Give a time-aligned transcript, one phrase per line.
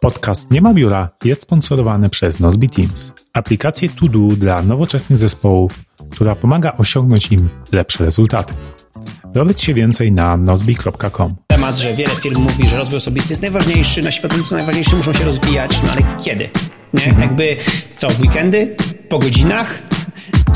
[0.00, 5.84] Podcast Nie ma biura jest sponsorowany przez Nozbi Teams, aplikację to do dla nowoczesnych zespołów,
[6.10, 8.54] która pomaga osiągnąć im lepsze rezultaty.
[9.32, 11.34] Dowiedz się więcej na nozbi.com.
[11.46, 15.24] Temat, że wiele firm mówi, że rozwój osobisty jest najważniejszy, nasi pracownicy najważniejsi, muszą się
[15.24, 16.48] rozwijać, no ale kiedy?
[16.94, 17.20] Nie?
[17.20, 17.56] Jakby
[17.96, 18.76] co, w weekendy?
[19.08, 19.82] Po godzinach?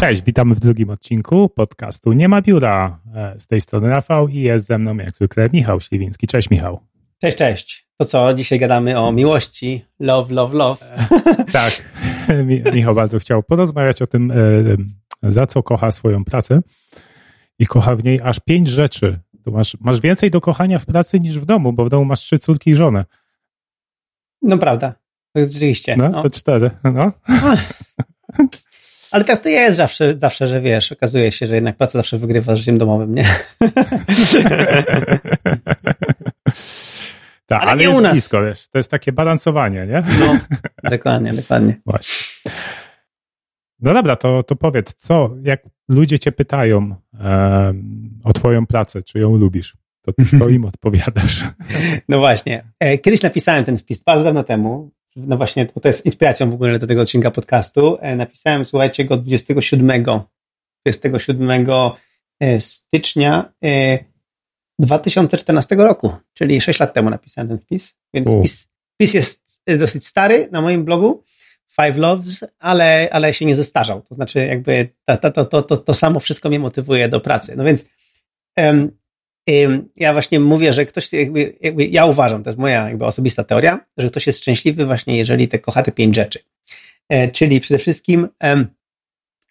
[0.01, 3.01] Cześć, witamy w drugim odcinku podcastu Nie ma biura.
[3.15, 6.27] E, Z tej strony Rafał i jest ze mną jak zwykle Michał Śliwiński.
[6.27, 6.81] Cześć Michał.
[7.21, 7.90] Cześć, cześć.
[8.01, 9.85] To co, dzisiaj gadamy o miłości.
[10.01, 10.87] Love, love, love.
[11.53, 11.83] Tak,
[12.47, 14.35] Mi- Michał bardzo chciał porozmawiać o tym, e,
[15.33, 16.61] za co kocha swoją pracę
[17.59, 19.19] i kocha w niej aż pięć rzeczy.
[19.45, 22.21] To masz, masz więcej do kochania w pracy niż w domu, bo w domu masz
[22.21, 23.05] trzy córki i żonę.
[24.43, 24.95] No prawda.
[25.35, 25.97] Rzeczywiście.
[25.97, 26.23] No, No.
[26.23, 26.71] to cztery.
[26.85, 27.13] No.
[29.11, 32.55] Ale tak to jest zawsze, zawsze, że wiesz, okazuje się, że jednak praca zawsze wygrywa
[32.57, 33.25] z życiem domowym, nie?
[37.51, 38.13] Tak, Ale ale, nie jest u nas.
[38.13, 38.69] blisko, wiesz.
[38.69, 40.03] To jest takie balansowanie, nie?
[40.21, 40.39] No,
[40.91, 41.81] dokładnie, dokładnie.
[41.87, 42.17] Właśnie.
[43.81, 49.19] No dobra, to, to powiedz, co, jak ludzie cię pytają em, o twoją pracę, czy
[49.19, 51.45] ją lubisz, to co im odpowiadasz?
[52.09, 52.65] No właśnie.
[52.81, 54.91] E, Kiedyś napisałem ten wpis bardzo dawno temu.
[55.17, 57.99] No właśnie, bo to jest inspiracją w ogóle do tego odcinka podcastu.
[58.01, 60.05] E, Napisałem, słuchajcie, go 27,
[60.87, 61.67] 27
[62.41, 63.99] e, stycznia e,
[64.81, 67.95] 2014 roku, czyli 6 lat temu napisałem ten wpis.
[68.15, 68.39] Więc U.
[68.39, 71.25] wpis, wpis jest dosyć stary na moim blogu.
[71.81, 74.03] Five Loves, ale, ale się nie zestarzał.
[74.03, 77.55] To znaczy, jakby to, to, to, to, to, samo wszystko mnie motywuje do pracy.
[77.57, 77.89] No więc
[78.57, 78.91] em,
[79.51, 83.45] Ym, Ja właśnie mówię, że ktoś, jakby, jakby ja uważam, to jest moja jakby osobista
[83.45, 86.39] teoria, że ktoś jest szczęśliwy właśnie, jeżeli te kocha te pięć rzeczy.
[87.09, 88.67] E, czyli przede wszystkim em,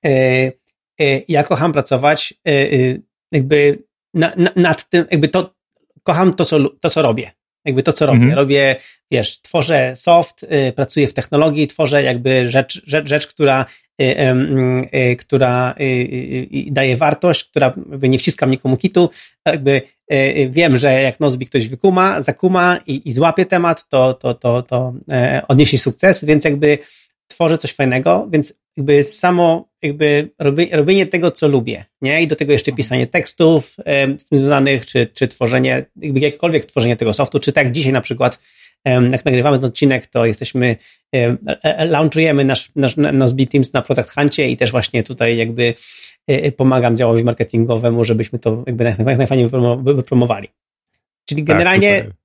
[0.05, 2.97] e, e, ja kocham pracować e, e,
[3.31, 3.83] jakby
[4.13, 5.53] na, na, nad tym, jakby to,
[6.03, 7.31] kocham to, co, to, co robię.
[7.65, 8.17] Jakby to, co robię.
[8.17, 8.35] Mhm.
[8.35, 8.75] Robię,
[9.11, 13.65] wiesz, tworzę soft, y, pracuję w technologii, tworzę jakby rzecz, rzecz, rzecz która,
[14.01, 18.77] y, em, y, która y, y, y, daje wartość, która jakby nie wciska mnie komu
[18.77, 19.09] kitu.
[19.45, 19.81] Jakby
[20.11, 24.33] y, y, wiem, że jak Nozbi ktoś wykuma, zakuma i, i złapie temat, to, to,
[24.33, 26.77] to, to e, odniesie sukces, więc jakby
[27.27, 30.29] tworzę coś fajnego, więc jakby samo jakby
[30.71, 32.23] robienie, tego, co lubię, nie?
[32.23, 33.75] I do tego jeszcze pisanie tekstów
[34.17, 38.01] z tym związanych, czy, czy tworzenie, jakby jakiekolwiek tworzenie tego softu, czy tak dzisiaj na
[38.01, 38.39] przykład,
[38.85, 40.75] jak nagrywamy ten odcinek, to jesteśmy,
[41.15, 45.73] e, e, launchujemy nasz, nasz, nasz B-Teams na Product Huncie i też właśnie tutaj jakby
[46.27, 50.47] e, pomagam działowi marketingowemu, żebyśmy to jakby jak, najfajniej wypromo- wypromowali.
[51.25, 52.19] Czyli generalnie, Tak, tutaj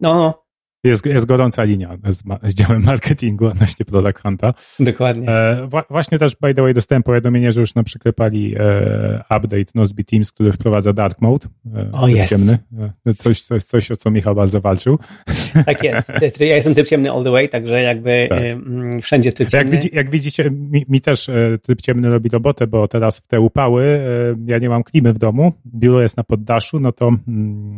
[0.00, 0.44] no,
[0.84, 4.54] jest, jest gorąca linia z, z działem marketingu odnośnie Product Hunta.
[4.80, 5.28] dokładnie.
[5.28, 9.64] E, wa- właśnie też, by the way, dostałem powiadomienie, że już nam przyklepali e, update
[9.74, 11.48] Nozbe Teams, który wprowadza dark mode.
[11.76, 12.30] E, O, jest.
[12.30, 12.58] ciemny.
[13.06, 14.98] E, coś, coś, coś, o co Michał bardzo walczył.
[15.66, 16.10] Tak jest.
[16.40, 18.42] Ja jestem typ ciemny all the way, także jakby Tak.
[18.42, 19.76] ym, wszędzie typ Jak, ciemny.
[19.76, 23.40] widzi, jak widzicie, mi, mi też e, tryb ciemny robi robotę, bo teraz w te
[23.40, 27.74] upały e, ja nie mam klimy w domu, biuro jest na poddaszu, no to mm,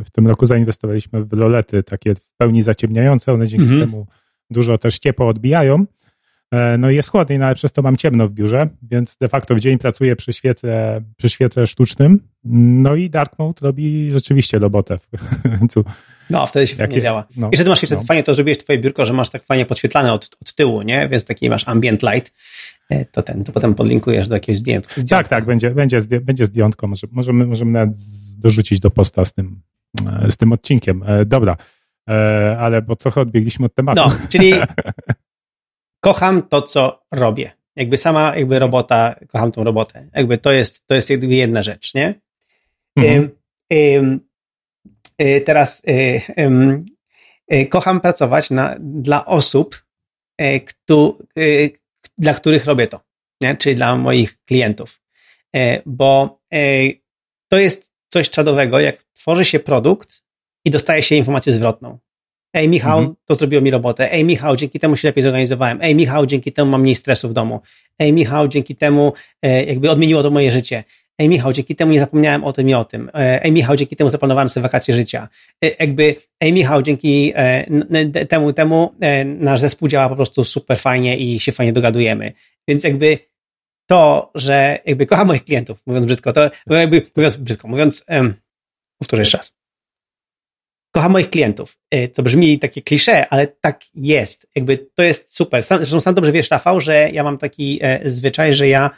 [0.00, 3.80] e, w tym roku zainwestowaliśmy w rolety takie pełni zaciemniające, one dzięki Mhm.
[3.80, 4.06] temu
[4.50, 5.84] dużo też ciepło odbijają.
[6.52, 9.28] E, No i jest chłodniej, no ale przez to mam ciemno w biurze, więc de
[9.28, 12.20] facto w dzień pracuję przy świetle, przy świetle sztucznym.
[12.84, 14.98] No i Dark Mode robi rzeczywiście robotę.
[16.30, 17.24] No, wtedy się fajnie działa.
[17.36, 18.02] no, Jeszcze ty masz jeszcze no.
[18.04, 21.08] fajnie to zrobiłeś twoje biurko, że masz tak fajnie podświetlane od, od tyłu, nie?
[21.08, 22.32] Więc taki masz ambient light.
[22.90, 24.90] E, To ten, to potem podlinkujesz do jakiegoś zdjęcia.
[25.08, 26.86] Tak, tak, będzie, będzie, będzie zdjątko.
[26.86, 27.96] Może, możemy, możemy nawet
[28.38, 29.60] dorzucić do posta z tym,
[30.22, 31.04] e, z tym odcinkiem.
[31.26, 31.56] Dobra,
[32.58, 34.02] ale bo trochę odbiegliśmy od tematu.
[34.06, 34.52] No, czyli
[36.00, 37.52] kocham to, co robię.
[37.76, 40.08] Jakby sama jakby robota, kocham tą robotę.
[40.14, 42.14] Jakby to jest, to jest jakby jedna rzecz, nie?
[42.96, 43.22] Mhm.
[43.22, 43.30] Ym,
[43.72, 44.20] ym,
[45.22, 45.82] y, teraz
[46.38, 46.84] ym,
[47.52, 49.84] y, kocham pracować na, dla osób,
[50.40, 50.60] y,
[52.18, 53.00] dla których robię to,
[53.40, 53.56] nie?
[53.56, 55.00] czyli dla moich klientów.
[55.86, 56.40] Bo
[57.48, 60.22] to jest coś czadowego, jak tworzy się produkt
[60.64, 61.98] i dostaje się informację zwrotną.
[62.54, 63.16] Ej, Michał, Mhm.
[63.24, 64.12] to zrobiło mi robotę.
[64.12, 65.78] Ej, Michał, dzięki temu się lepiej zorganizowałem.
[65.82, 67.60] Ej, Michał, dzięki temu mam mniej stresu w domu.
[67.98, 69.12] Ej, Michał, dzięki temu
[69.42, 70.84] e, jakby odmieniło to moje życie.
[71.18, 73.10] Ej, Michał, dzięki temu nie zapomniałem o tym i o tym.
[73.14, 75.28] E, Ej, Michał, dzięki temu zaplanowałem sobie wakacje życia.
[75.64, 80.78] E, Jakby, ej, Michał, dzięki e, temu, temu e, nasz zespół działa po prostu super
[80.78, 82.32] fajnie i się fajnie dogadujemy.
[82.68, 83.18] Więc jakby
[83.86, 88.34] to, że jakby kocham moich klientów, mówiąc brzydko, to jakby, mówiąc brzydko, mówiąc, um,
[88.98, 89.52] powtórzę jeszcze raz.
[90.92, 91.78] Kocham moich klientów.
[91.90, 94.46] E, to brzmi takie klisze, ale tak jest.
[94.54, 95.62] Jakby to jest super.
[95.62, 98.90] Sam, zresztą sam dobrze wiesz, Rafał, że ja mam taki e, zwyczaj, że ja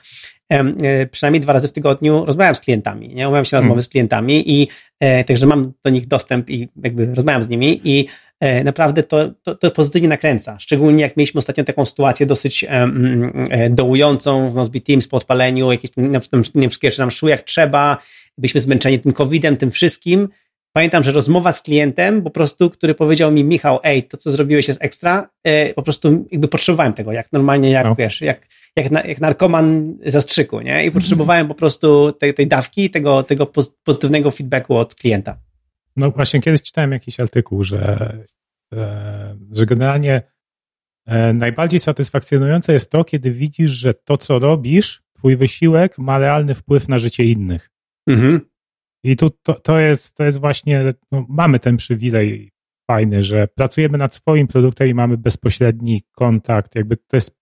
[0.49, 3.29] e, przynajmniej dwa razy w tygodniu rozmawiam z klientami, nie?
[3.29, 3.83] Umawiam się na rozmowy hmm.
[3.83, 4.69] z klientami i
[5.01, 8.09] e, także mam do nich dostęp i jakby rozmawiam z nimi i
[8.41, 10.59] E, naprawdę to, to, to pozytywnie nakręca.
[10.59, 15.91] Szczególnie jak mieliśmy ostatnio taką sytuację dosyć e, dołującą w Nozbe Teams po odpaleniu, jakieś
[16.55, 17.99] nie wszystkie rzeczy nam szły jak trzeba,
[18.39, 20.29] byliśmy zmęczeni tym COVID-em, tym wszystkim.
[20.77, 24.69] Pamiętam, że rozmowa z klientem po prostu, który powiedział mi, Michał, ej, to co zrobiłeś
[24.69, 27.95] jest ekstra, e, po prostu jakby potrzebowałem tego, jak normalnie, jak no.
[27.95, 30.87] wiesz, jak, jak, jak narkoman zastrzyku, nie?
[30.87, 33.53] I potrzebowałem po prostu tej, tej dawki, tego, tego
[33.85, 35.39] pozytywnego feedbacku od klienta.
[35.97, 38.13] No właśnie kiedyś czytałem jakiś artykuł, że,
[38.73, 40.23] e, że generalnie
[41.07, 46.55] e, najbardziej satysfakcjonujące jest to, kiedy widzisz, że to, co robisz, twój wysiłek ma realny
[46.55, 47.71] wpływ na życie innych.
[48.07, 48.54] Mhm.
[49.05, 52.53] I tu to, to, jest, to jest właśnie, no, mamy ten przywilej
[52.91, 56.75] fajny, że pracujemy nad swoim produktem i mamy bezpośredni kontakt.
[56.75, 57.37] Jakby to jest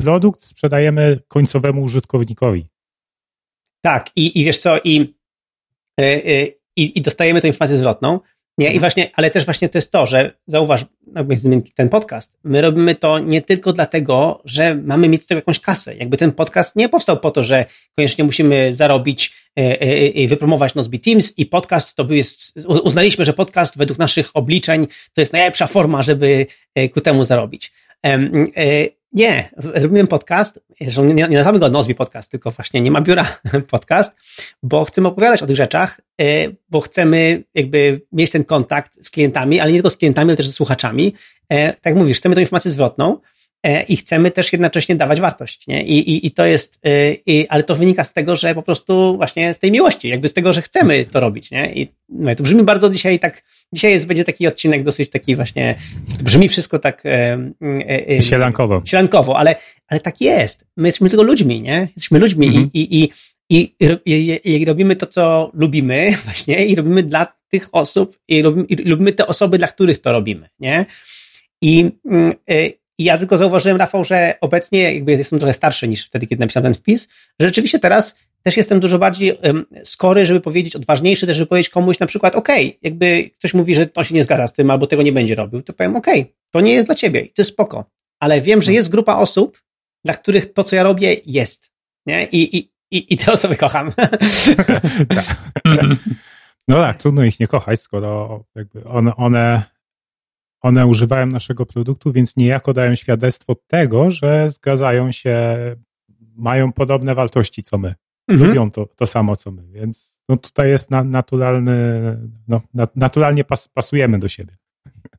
[0.00, 2.66] produkt, sprzedajemy końcowemu użytkownikowi.
[3.84, 5.14] Tak, i, i wiesz co, i,
[6.00, 8.20] y, i, i dostajemy tę informację zwrotną.
[8.58, 8.66] Nie?
[8.66, 8.80] I mhm.
[8.80, 10.84] właśnie, ale też właśnie to jest to, że zauważ,
[11.74, 15.96] ten podcast, my robimy to nie tylko dlatego, że mamy mieć z tego jakąś kasę.
[15.96, 17.64] Jakby ten podcast nie powstał po to, że
[17.96, 19.32] koniecznie musimy zarobić
[20.14, 25.20] i wypromować Nozbe Teams i podcast to jest, uznaliśmy, że podcast według naszych obliczeń to
[25.20, 27.72] jest najlepsza forma, żeby e, ku temu zarobić.
[29.12, 33.38] Nie, zrobiłem podcast, nie, nie nazywamy go Nozbi Podcast, tylko właśnie nie ma biura
[33.70, 34.16] podcast,
[34.62, 36.24] bo chcemy opowiadać o tych rzeczach, e,
[36.70, 40.46] bo chcemy jakby mieć ten kontakt z klientami, ale nie tylko z klientami, ale też
[40.46, 41.14] ze słuchaczami.
[41.48, 43.18] E, tak jak mówisz, chcemy tą informację zwrotną,
[43.88, 45.66] i chcemy też jednocześnie dawać wartość.
[45.66, 45.84] Nie?
[45.84, 49.16] I, i, I to jest, e, i, ale to wynika z tego, że po prostu
[49.16, 51.50] właśnie z tej miłości, jakby z tego, że chcemy to robić.
[51.50, 51.72] Nie?
[51.72, 53.42] I no, to brzmi bardzo dzisiaj tak,
[53.72, 55.74] dzisiaj jest, będzie taki odcinek dosyć taki właśnie,
[56.22, 57.38] brzmi wszystko tak e,
[58.08, 58.82] e, sielankowo.
[58.84, 59.54] Sielankowo, ale,
[59.88, 60.64] ale tak jest.
[60.76, 61.80] My jesteśmy tylko ludźmi, nie?
[61.80, 62.70] Jesteśmy ludźmi mhm.
[62.74, 63.10] i, i,
[63.50, 63.74] i,
[64.04, 68.76] i, i, robimy to, co lubimy właśnie i robimy dla tych osób i lubimy, i
[68.76, 70.86] lubimy te osoby, dla których to robimy, nie?
[71.62, 72.32] I, mm,
[72.98, 76.64] i ja tylko zauważyłem, Rafał, że obecnie jakby jestem trochę starszy niż wtedy, kiedy napisałem
[76.64, 77.08] ten wpis,
[77.40, 81.68] że rzeczywiście teraz też jestem dużo bardziej um, skory, żeby powiedzieć, odważniejszy też, żeby powiedzieć
[81.68, 82.48] komuś na przykład, ok,
[82.82, 85.62] jakby ktoś mówi, że to się nie zgadza z tym, albo tego nie będzie robił,
[85.62, 86.06] to powiem, ok,
[86.50, 87.84] to nie jest dla ciebie i to jest spoko,
[88.20, 89.62] ale wiem, że jest grupa osób,
[90.04, 91.72] dla których to, co ja robię, jest,
[92.06, 92.26] nie?
[92.26, 93.92] I, i, i, i te osoby kocham.
[95.14, 95.36] tak.
[96.68, 99.62] No tak, trudno ich nie kochać, skoro jakby one, one
[100.62, 105.56] one używają naszego produktu, więc niejako dają świadectwo tego, że zgadzają się,
[106.36, 107.94] mają podobne wartości co my.
[108.28, 108.48] Mhm.
[108.48, 111.72] Lubią to, to samo co my, więc no tutaj jest na, naturalny,
[112.48, 112.60] no,
[112.96, 114.56] naturalnie pas, pasujemy do siebie.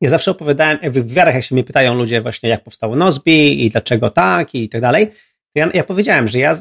[0.00, 3.70] Ja zawsze opowiadałem, w wywiadach, jak się mnie pytają ludzie właśnie, jak powstało Nozbi i
[3.70, 5.10] dlaczego tak i tak dalej,
[5.54, 6.56] ja, ja powiedziałem, że ja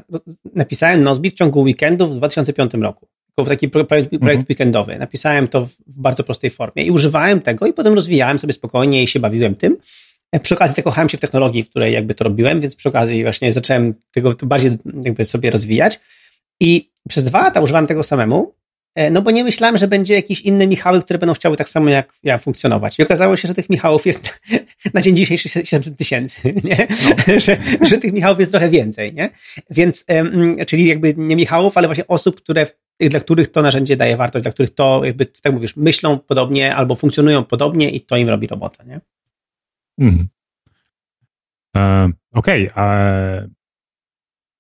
[0.56, 4.46] napisałem Nozbi w ciągu weekendu w 2005 roku tylko taki projekt, projekt mhm.
[4.50, 4.98] weekendowy.
[4.98, 9.08] Napisałem to w bardzo prostej formie i używałem tego i potem rozwijałem sobie spokojnie i
[9.08, 9.78] się bawiłem tym.
[10.32, 13.24] E, przy okazji zakochałem się w technologii, w której jakby to robiłem, więc przy okazji
[13.24, 14.72] właśnie zacząłem tego bardziej
[15.04, 16.00] jakby sobie rozwijać.
[16.60, 18.54] I przez dwa lata używałem tego samemu,
[19.12, 22.14] no bo nie myślałem, że będzie jakieś inne Michały, które będą chciały tak samo jak
[22.24, 23.00] ja funkcjonować.
[23.00, 24.40] I okazało się, że tych Michałów jest
[24.94, 26.42] na dzień dzisiejszy 700 tysięcy?
[26.64, 27.40] No.
[27.40, 29.30] że, że tych Michałów jest trochę więcej, nie?
[29.70, 30.06] Więc,
[30.68, 32.68] czyli jakby nie Michałów, ale właśnie osób, które
[33.00, 36.96] dla których to narzędzie daje wartość, dla których to, jakby, tak mówisz, myślą podobnie albo
[36.96, 39.02] funkcjonują podobnie i to im robi robotę, nie?
[40.00, 40.28] Hmm.
[41.76, 42.84] E, Okej, okay.
[42.84, 43.06] a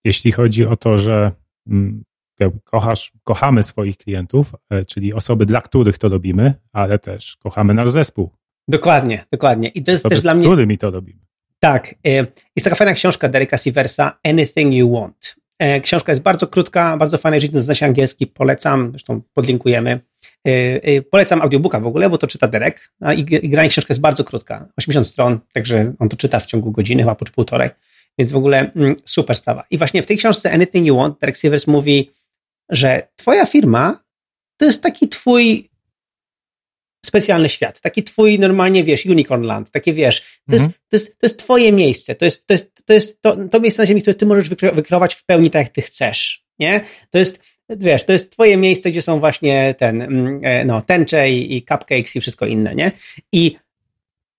[0.05, 1.31] jeśli chodzi o to, że
[1.67, 2.03] mm,
[2.63, 7.91] kochasz, kochamy swoich klientów, e, czyli osoby, dla których to robimy, ale też kochamy nasz
[7.91, 8.29] zespół.
[8.67, 9.69] Dokładnie, dokładnie.
[9.69, 10.43] I to jest osoby, też dla mnie.
[10.43, 11.19] Z którymi to robimy.
[11.59, 11.95] Tak.
[12.05, 12.09] E,
[12.55, 15.35] jest taka fajna książka Dereka Siversa, Anything You Want.
[15.59, 19.99] E, książka jest bardzo krótka, bardzo fajna, jeżeli zna się angielski, polecam, zresztą podlinkujemy.
[21.11, 24.67] Polecam audiobooka w ogóle, bo to czyta Derek, a i granie książka jest bardzo krótka,
[24.77, 27.69] 80 stron, także on to czyta w ciągu godziny, chyba po półtorej,
[28.17, 29.63] więc w ogóle mm, super sprawa.
[29.69, 32.11] I właśnie w tej książce Anything You Want, Derek Sivers mówi,
[32.75, 34.03] że twoja firma
[34.57, 35.69] to jest taki twój
[37.05, 40.71] specjalny świat, taki twój normalnie, wiesz, unicorn land, takie wiesz, to, mhm.
[40.71, 43.59] jest, to, jest, to jest twoje miejsce, to jest to, jest, to, jest to, to
[43.59, 46.81] miejsce na ziemi, które ty możesz wykreować w pełni tak, jak ty chcesz, nie?
[47.09, 47.39] To jest,
[47.69, 51.61] wiesz, to jest twoje miejsce, gdzie są właśnie ten, mm, e, no, tęcze i, i
[51.61, 52.91] cupcakes i wszystko inne, nie?
[53.31, 53.55] I,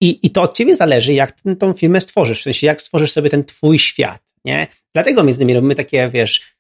[0.01, 3.13] i, I to od ciebie zależy, jak ten, tą firmę stworzysz, w sensie jak stworzysz
[3.13, 4.23] sobie ten twój świat.
[4.45, 4.67] nie?
[4.95, 6.54] Dlatego między innymi robimy takie, wiesz,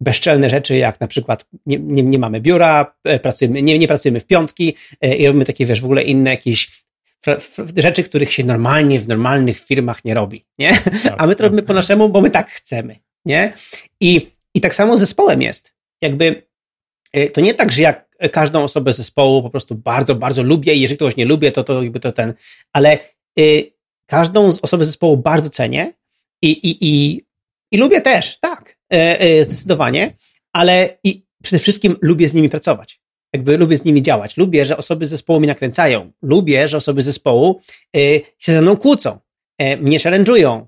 [0.00, 4.20] bezczelne rzeczy, jak na przykład nie, nie, nie mamy biura, e, pracujemy, nie, nie pracujemy
[4.20, 6.84] w piątki e, i robimy takie, wiesz, w ogóle inne jakieś
[7.76, 10.72] rzeczy, których się normalnie w normalnych firmach nie robi, nie?
[11.02, 13.52] Tak, A my to robimy po naszemu, bo my tak chcemy, nie?
[14.00, 15.72] I, i tak samo z zespołem jest.
[16.02, 16.42] Jakby
[17.12, 20.80] e, to nie tak, że ja każdą osobę zespołu po prostu bardzo, bardzo lubię i
[20.80, 22.34] jeżeli kogoś nie lubię, to, to jakby to ten,
[22.72, 22.98] ale
[23.38, 23.72] y,
[24.06, 25.92] każdą osobę zespołu bardzo cenię
[26.42, 27.22] i, i, i,
[27.72, 28.76] i lubię też, tak,
[29.42, 30.16] zdecydowanie,
[30.52, 33.00] ale i przede wszystkim lubię z nimi pracować.
[33.32, 34.36] Jakby lubię z nimi działać.
[34.36, 36.12] Lubię, że osoby z zespołu mnie nakręcają.
[36.22, 37.60] Lubię, że osoby z zespołu
[38.38, 39.18] się ze mną kłócą,
[39.80, 40.66] mnie challenge'ują,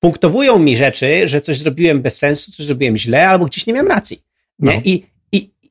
[0.00, 3.88] punktowują mi rzeczy, że coś zrobiłem bez sensu, coś zrobiłem źle, albo gdzieś nie miałem
[3.88, 4.22] racji.
[4.58, 4.72] No.
[4.84, 5.06] I,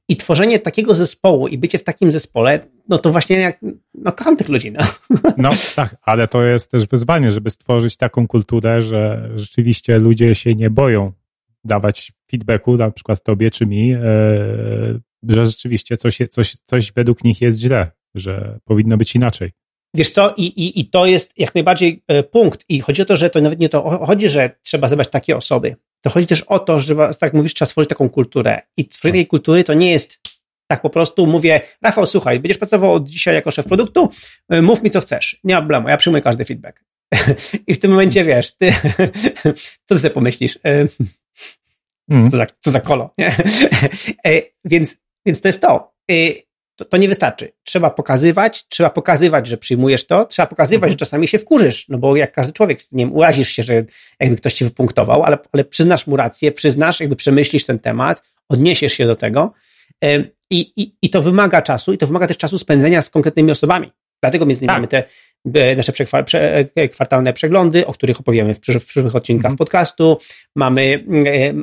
[0.07, 3.59] i, tworzenie takiego zespołu i bycie w takim zespole, no to właśnie jak,
[3.93, 4.71] no kocham tych ludzi.
[4.71, 4.83] No.
[5.37, 10.55] no tak, ale to jest też wyzwanie, żeby stworzyć taką kulturę, że rzeczywiście ludzie się
[10.55, 11.11] nie boją
[11.63, 13.99] dawać feedbacku, na przykład tobie czy mi, e,
[15.29, 19.51] że rzeczywiście coś, coś, coś według nich jest źle, że powinno być inaczej.
[19.95, 22.65] Wiesz co, i, i, i to jest jak najbardziej e, punkt.
[22.69, 25.75] I chodzi o to, że to nawet nie to chodzi, że trzeba zebrać takie osoby.
[26.01, 28.61] To chodzi też o to, że, tak jak mówisz, trzeba stworzyć taką kulturę.
[28.77, 30.19] I tworzenie tej kultury to nie jest
[30.67, 34.09] tak po prostu mówię, Rafał, słuchaj, będziesz pracował od dzisiaj jako szef produktu,
[34.49, 35.39] e, mów mi co chcesz.
[35.43, 36.83] Nie ma problemu, ja przyjmuję każdy feedback.
[37.67, 38.73] I w tym momencie wiesz, ty,
[39.85, 40.59] co ty sobie pomyślisz?
[40.65, 40.87] E,
[42.09, 42.29] mm.
[42.29, 43.35] Co, za, co za kolo, nie?
[44.65, 45.95] Więc, więc to jest to
[46.75, 47.51] to, to, nie wystarczy.
[47.63, 50.91] Trzeba pokazywać, trzeba pokazywać, że przyjmujesz to, trzeba pokazywać, mhm.
[50.91, 53.85] że czasami się wkurzysz, no bo jak każdy człowiek, nie wiem, urazisz się, że
[54.19, 58.93] jakby ktoś ci wypunktował, ale, ale przyznasz mu rację, przyznasz, jakby przemyślisz ten temat, odniesiesz
[58.93, 59.53] się do tego
[60.49, 63.91] i, i, i to wymaga czasu i to wymaga też czasu spędzenia z konkretnymi osobami.
[64.21, 64.77] Dlatego między innymi tak.
[64.77, 65.03] mamy te
[65.75, 65.93] nasze
[66.75, 69.57] e, kwartalne przeglądy, o których opowiemy w przyszłych, w przyszłych odcinkach mm.
[69.57, 70.17] podcastu.
[70.55, 71.05] Mamy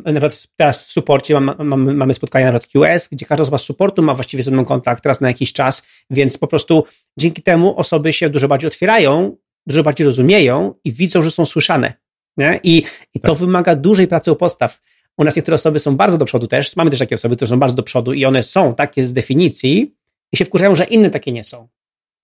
[0.05, 4.03] e, nawet teraz w suporcie mamy, mamy spotkania nawet QS, gdzie każda osoba z supportu
[4.03, 6.85] ma właściwie ze mną kontakt teraz na jakiś czas, więc po prostu
[7.19, 9.37] dzięki temu osoby się dużo bardziej otwierają,
[9.67, 11.93] dużo bardziej rozumieją i widzą, że są słyszane.
[12.37, 12.61] Nie?
[12.63, 12.83] I,
[13.15, 13.39] i to tak.
[13.39, 14.81] wymaga dużej pracy u podstaw.
[15.19, 17.59] U nas niektóre osoby są bardzo do przodu też, mamy też takie osoby, które są
[17.59, 19.95] bardzo do przodu i one są takie z definicji
[20.33, 21.69] i się wkurzają, że inne takie nie są.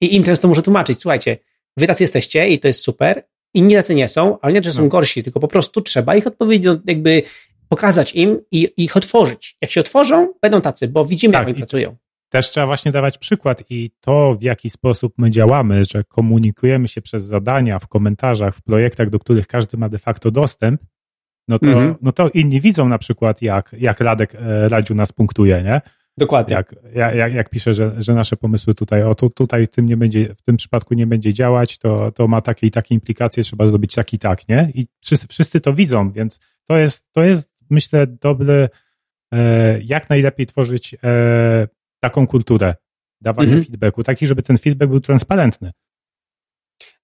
[0.00, 1.36] I im często muszę tłumaczyć, słuchajcie,
[1.78, 3.22] wy tacy jesteście i to jest super,
[3.54, 4.88] inni tacy nie są, ale nie, że są no.
[4.88, 7.22] gorsi, tylko po prostu trzeba ich odpowiednio jakby
[7.68, 9.56] pokazać im i ich otworzyć.
[9.62, 11.96] Jak się otworzą, będą tacy, bo widzimy, tak, jak oni pracują.
[12.28, 17.02] Też trzeba właśnie dawać przykład i to, w jaki sposób my działamy, że komunikujemy się
[17.02, 20.80] przez zadania w komentarzach, w projektach, do których każdy ma de facto dostęp,
[21.48, 21.94] no to, mhm.
[22.02, 25.80] no to inni widzą na przykład, jak, jak Radek e, Radziu nas punktuje, nie?
[26.18, 26.56] Dokładnie.
[26.56, 26.74] Jak,
[27.14, 30.34] jak, jak pisze, że, że nasze pomysły tutaj, o tu, tutaj w tym, nie będzie,
[30.34, 33.94] w tym przypadku nie będzie działać, to, to ma takie i takie implikacje, trzeba zrobić
[33.94, 34.70] tak i tak, nie?
[34.74, 38.68] I wszyscy, wszyscy to widzą, więc to jest, to jest myślę, dobry,
[39.32, 41.68] e, jak najlepiej tworzyć e,
[42.00, 42.74] taką kulturę
[43.20, 43.64] dawania mhm.
[43.64, 45.72] feedbacku, taki, żeby ten feedback był transparentny.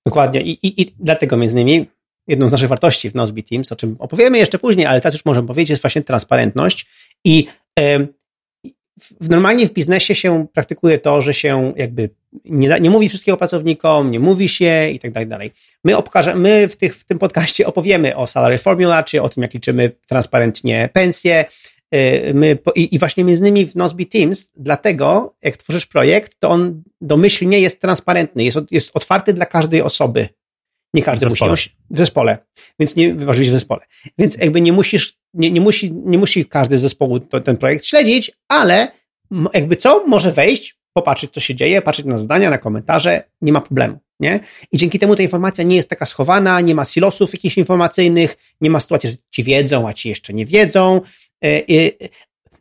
[0.07, 0.43] Dokładnie.
[0.43, 1.87] I, i, I dlatego między innymi
[2.27, 5.25] jedną z naszych wartości w Nozbe Teams, o czym opowiemy jeszcze później, ale teraz już
[5.25, 6.87] możemy powiedzieć, jest właśnie transparentność
[7.25, 7.47] i
[9.21, 12.11] normalnie w biznesie się praktykuje to, że się jakby
[12.45, 15.53] nie, nie mówi wszystkiego pracownikom, nie mówi się i tak dalej.
[15.85, 19.43] My, obkaże, my w, tych, w tym podcaście opowiemy o salary formula, czy o tym,
[19.43, 21.45] jak liczymy transparentnie pensje.
[21.95, 26.49] Y, my, i, I właśnie między innymi w Nozbe Teams, dlatego jak tworzysz projekt, to
[26.49, 30.29] on domyślnie jest transparentny, jest, jest otwarty dla każdej osoby.
[30.95, 32.39] Nie każdy musi w zespole,
[32.79, 33.81] więc nie oczywiście w zespole.
[34.19, 37.85] Więc jakby nie musisz, nie, nie, musi, nie musi każdy z zespołu to, ten projekt
[37.85, 38.89] śledzić, ale
[39.55, 43.61] jakby co, może wejść, popatrzeć, co się dzieje, patrzeć na zdania, na komentarze, nie ma
[43.61, 43.99] problemu.
[44.21, 44.41] Nie?
[44.73, 48.71] I dzięki temu ta informacja nie jest taka schowana, nie ma silosów jakichś informacyjnych, nie
[48.71, 51.01] ma sytuacji, że ci wiedzą, a ci jeszcze nie wiedzą.
[51.45, 51.91] E, e,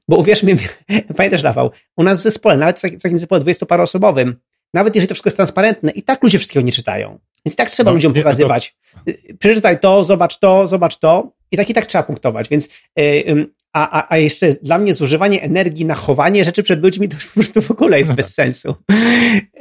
[0.07, 0.55] bo uwierz mi,
[1.17, 4.35] pamiętasz Rafał, u nas w zespole, nawet w takim zespole dwudziestoparoosobowym,
[4.73, 7.19] nawet jeżeli to wszystko jest transparentne, i tak ludzie wszystkiego nie czytają.
[7.45, 8.75] Więc tak trzeba no, ludziom pokazywać.
[9.05, 9.11] To...
[9.39, 11.33] Przeczytaj to, zobacz to, zobacz to.
[11.51, 12.49] I tak i tak trzeba punktować.
[12.49, 17.09] Więc, yy, a, a, a jeszcze dla mnie zużywanie energii na chowanie rzeczy przed ludźmi
[17.09, 18.75] to już po prostu w ogóle jest bez sensu.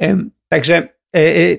[0.01, 0.17] Yy,
[0.49, 0.87] także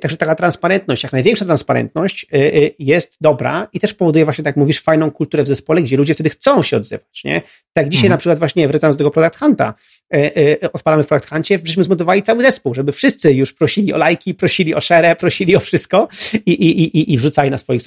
[0.01, 2.39] także taka transparentność, jak największa transparentność e,
[2.79, 6.15] jest dobra i też powoduje właśnie, tak jak mówisz, fajną kulturę w zespole, gdzie ludzie
[6.15, 7.25] wtedy chcą się odzywać.
[7.25, 7.43] Nie?
[7.73, 8.11] Tak dzisiaj mhm.
[8.11, 9.75] na przykład właśnie wracając do tego Product Hunta,
[10.73, 14.75] odpalamy w Product Huncie, żeśmy zmotywowali cały zespół, żeby wszyscy już prosili o lajki, prosili
[14.75, 16.09] o share, prosili o wszystko
[16.47, 17.83] i, i, i, i wrzucali na swoich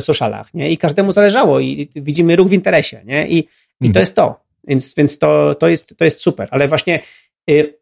[0.00, 0.54] socialach.
[0.54, 0.70] Nie?
[0.70, 3.02] I każdemu zależało i widzimy ruch w interesie.
[3.04, 3.28] Nie?
[3.28, 3.44] I, i
[3.80, 4.02] to mhm.
[4.02, 4.40] jest to.
[4.64, 6.48] Więc, więc to, to, jest, to jest super.
[6.50, 7.00] Ale właśnie
[7.50, 7.78] y,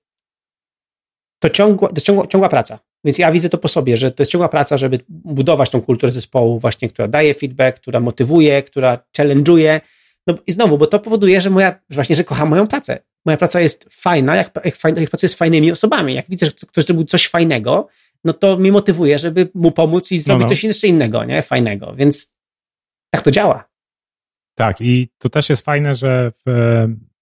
[1.39, 4.33] to, ciągła, to ciągła, ciągła praca Więc ja widzę to po sobie, że to jest
[4.33, 9.81] ciągła praca, żeby budować tą kulturę zespołu, właśnie, która daje feedback, która motywuje, która challenge'uje.
[10.27, 12.99] No i znowu, bo to powoduje, że moja, właśnie, że kocham moją pracę.
[13.27, 16.15] Moja praca jest fajna, jak, jak, jak pracuję z fajnymi osobami.
[16.15, 17.89] Jak widzę, że ktoś zrobił coś fajnego,
[18.25, 20.49] no to mnie motywuje, żeby mu pomóc i zrobić no, no.
[20.49, 21.43] coś jeszcze innego, nie?
[21.43, 21.95] Fajnego.
[21.95, 22.33] Więc
[23.11, 23.69] tak to działa.
[24.55, 26.51] Tak, i to też jest fajne, że w,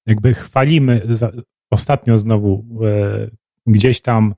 [0.07, 1.03] jakby chwalimy
[1.71, 3.31] ostatnio znowu e,
[3.67, 4.35] gdzieś tam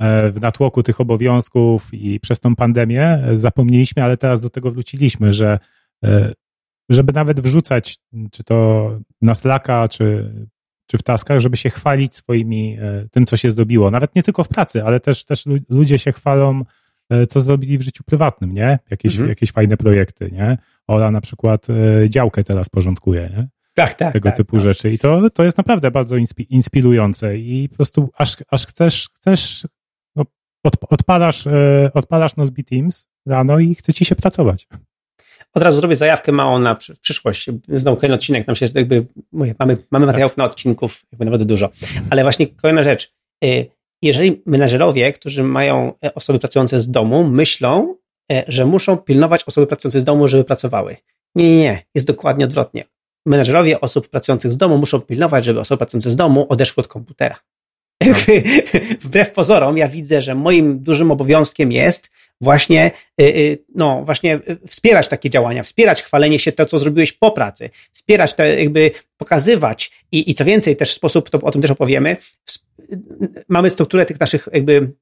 [0.00, 5.58] w natłoku tych obowiązków i przez tą pandemię zapomnieliśmy, ale teraz do tego wróciliśmy, że
[6.04, 6.32] e,
[6.88, 7.98] żeby nawet wrzucać,
[8.30, 8.90] czy to
[9.22, 10.32] na Slacka, czy,
[10.86, 12.78] czy w taskach, żeby się chwalić swoimi,
[13.10, 13.90] tym, co się zdobiło.
[13.90, 16.64] Nawet nie tylko w pracy, ale też, też ludzie się chwalą,
[17.28, 18.78] co zrobili w życiu prywatnym, nie?
[18.90, 19.28] Jakieś, mhm.
[19.28, 20.58] jakieś fajne projekty, nie?
[20.86, 21.66] Ola na przykład
[22.08, 23.48] działkę teraz porządkuje, nie?
[23.78, 24.64] tak, tak, tego tak, typu tak.
[24.64, 24.92] rzeczy.
[24.92, 26.16] I to, to jest naprawdę bardzo
[26.48, 29.66] inspirujące i po prostu aż, aż chcesz, chcesz
[30.64, 34.68] od, odpalasz, e, odpalasz Nozbe Teams rano i chce ci się pracować.
[35.54, 37.50] Od razu zrobię zajawkę małą na w przyszłość.
[37.68, 41.68] Znowu kolejny odcinek, nam się jakby, mówię, mamy, mamy materiałów na odcinków, jakby nawet dużo.
[42.10, 43.14] Ale właśnie kolejna rzecz.
[43.44, 43.48] E,
[44.02, 47.96] jeżeli menedżerowie, którzy mają e, osoby pracujące z domu, myślą,
[48.48, 50.96] że muszą pilnować osoby pracujące z domu, żeby pracowały.
[51.34, 51.82] Nie, nie, nie.
[51.94, 52.84] Jest dokładnie odwrotnie
[53.28, 57.36] menedżerowie osób pracujących z domu muszą pilnować, żeby osoby pracujące z domu odeszły od komputera.
[59.04, 62.90] Wbrew pozorom, ja widzę, że moim dużym obowiązkiem jest właśnie,
[63.20, 67.70] y, y, no, właśnie wspierać takie działania, wspierać chwalenie się to, co zrobiłeś po pracy,
[67.92, 72.16] wspierać to, jakby pokazywać i, i co więcej, też sposób, to o tym też opowiemy,
[73.48, 74.92] mamy strukturę tych naszych jakby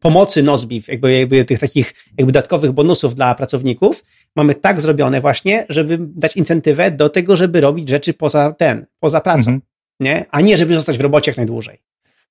[0.00, 4.04] pomocy Nozbiw, jakby, jakby tych takich jakby dodatkowych bonusów dla pracowników,
[4.36, 9.20] mamy tak zrobione właśnie, żeby dać incentywę do tego, żeby robić rzeczy poza ten, poza
[9.20, 9.60] pracą, mhm.
[10.00, 10.26] nie?
[10.30, 11.78] A nie, żeby zostać w robocie jak najdłużej.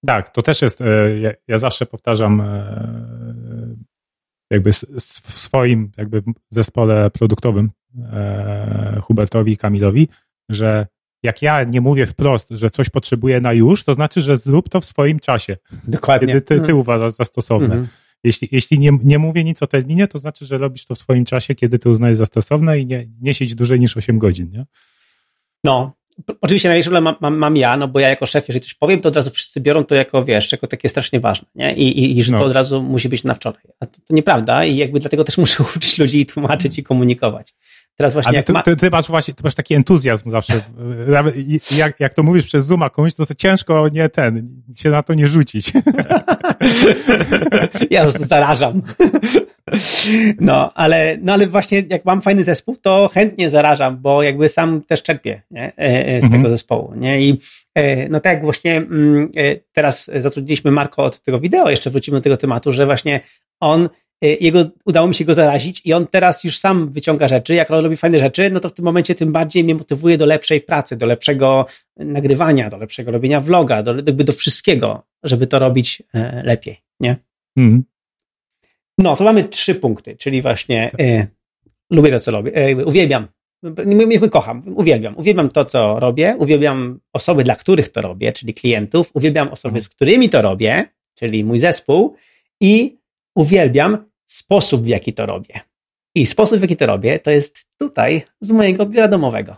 [0.05, 3.75] Tak, to też jest, e, ja, ja zawsze powtarzam e,
[4.51, 7.71] jakby w swoim jakby zespole produktowym
[9.01, 10.07] Hubertowi i Kamilowi,
[10.49, 10.87] że
[11.23, 14.81] jak ja nie mówię wprost, że coś potrzebuję na już, to znaczy, że zrób to
[14.81, 15.57] w swoim czasie.
[15.87, 16.27] Dokładnie.
[16.27, 16.77] Kiedy ty, ty no.
[16.77, 17.65] uważasz za stosowne.
[17.65, 17.87] Mhm.
[18.23, 21.25] Jeśli, jeśli nie, nie mówię nic o terminie, to znaczy, że robisz to w swoim
[21.25, 24.65] czasie, kiedy ty uznajesz za stosowne i nie, nie siedź dłużej niż 8 godzin, nie?
[25.63, 25.96] No,
[26.41, 29.01] oczywiście największy problem mam, mam, mam, ja, no bo ja jako szef, jeżeli coś powiem,
[29.01, 31.75] to od razu wszyscy biorą to jako, wiesz, jako takie strasznie ważne, nie?
[31.75, 32.39] I, i, i że no.
[32.39, 33.61] to od razu musi być na wczoraj.
[33.79, 37.53] A to, to nieprawda i jakby dlatego też muszę uczyć ludzi i tłumaczyć i komunikować.
[37.97, 38.61] Teraz właśnie Ale ty, ma...
[38.61, 40.61] ty, ty, masz właśnie, ty masz taki entuzjazm zawsze.
[41.77, 45.13] jak, jak to mówisz przez Zooma komuś, to, to ciężko nie ten, się na to
[45.13, 45.71] nie rzucić.
[47.89, 48.81] ja prostu zarażam.
[50.41, 54.81] No, ale, no ale właśnie jak mam fajny zespół, to chętnie zarażam, bo jakby sam
[54.81, 55.67] też czerpię nie?
[55.67, 56.41] E, e, z mhm.
[56.41, 56.93] tego zespołu.
[56.95, 57.21] Nie?
[57.21, 57.39] I
[57.75, 59.29] e, no tak jak właśnie mm,
[59.73, 63.19] teraz zatrudniliśmy Marko od tego wideo, jeszcze wrócimy do tego tematu, że właśnie
[63.59, 63.89] on
[64.21, 67.53] jego, udało mi się go zarazić i on teraz już sam wyciąga rzeczy.
[67.53, 70.25] Jak on robi fajne rzeczy, no to w tym momencie tym bardziej mnie motywuje do
[70.25, 71.65] lepszej pracy, do lepszego
[71.97, 77.15] nagrywania, do lepszego robienia vloga, do, jakby do wszystkiego, żeby to robić e, lepiej, nie?
[77.57, 77.83] Mm.
[78.97, 81.27] No, to mamy trzy punkty, czyli właśnie y,
[81.91, 83.27] lubię to, co robię, y, uwielbiam,
[83.85, 85.17] nie kocham, uwielbiam.
[85.17, 89.81] Uwielbiam to, co robię, uwielbiam osoby, dla których to robię, czyli klientów, uwielbiam osoby, mhm.
[89.81, 92.15] z którymi to robię, czyli mój zespół
[92.61, 92.96] i
[93.37, 95.59] uwielbiam sposób, w jaki to robię.
[96.15, 99.55] I sposób, w jaki to robię, to jest tutaj z mojego biura domowego.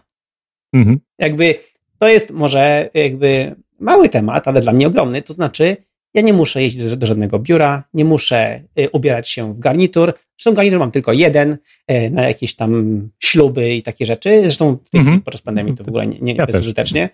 [0.74, 1.00] Mhm.
[1.20, 1.56] Jakby
[2.00, 5.22] to jest może jakby mały temat, ale dla mnie ogromny.
[5.22, 5.78] To znaczy,
[6.14, 10.14] ja nie muszę jeździć do, żadnego biura, nie muszę y, ubierać się w garnitur.
[10.38, 11.58] Zresztą garnitur mam tylko jeden
[11.92, 14.42] y, na jakieś tam śluby i takie rzeczy.
[14.42, 15.22] Zresztą w tej mhm.
[15.22, 17.10] podczas pandemii to w ogóle nie, nie ja bezużytecznie.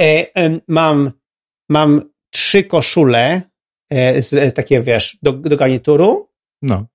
[0.00, 1.12] Y, mam,
[1.68, 3.42] mam trzy koszule
[3.90, 6.28] z, z takie, wiesz, do, do garnituru.
[6.62, 6.86] No.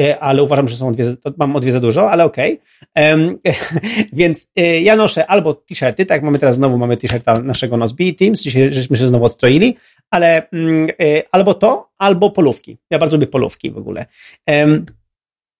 [0.00, 1.04] E, ale uważam, że są dwie,
[1.36, 2.60] mam o dwie za dużo, ale okej.
[2.94, 3.38] Okay.
[4.12, 8.12] Więc e, ja noszę albo t-shirty, tak jak mamy teraz znowu, mamy t-shirta naszego Nozbe
[8.18, 9.76] Teams, dzisiaj żeśmy się znowu odstroili,
[10.10, 10.88] ale mm,
[11.32, 12.78] albo to, albo polówki.
[12.90, 14.06] Ja bardzo lubię polówki w ogóle.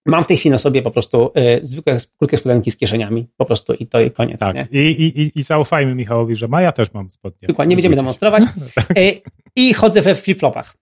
[0.07, 3.45] Mam w tej chwili na sobie po prostu y, zwykłe krótkie spodenki z kieszeniami, po
[3.45, 4.41] prostu i to i koniec.
[4.41, 4.57] Tak.
[4.57, 4.69] Nie?
[4.71, 7.49] I, i, I zaufajmy Michałowi, że ma, ja też mam spodnie.
[7.49, 8.45] Dokładnie, nie będziemy demonstrować.
[8.75, 8.91] tak.
[8.99, 9.21] y,
[9.57, 10.77] I chodzę we flip-flopach.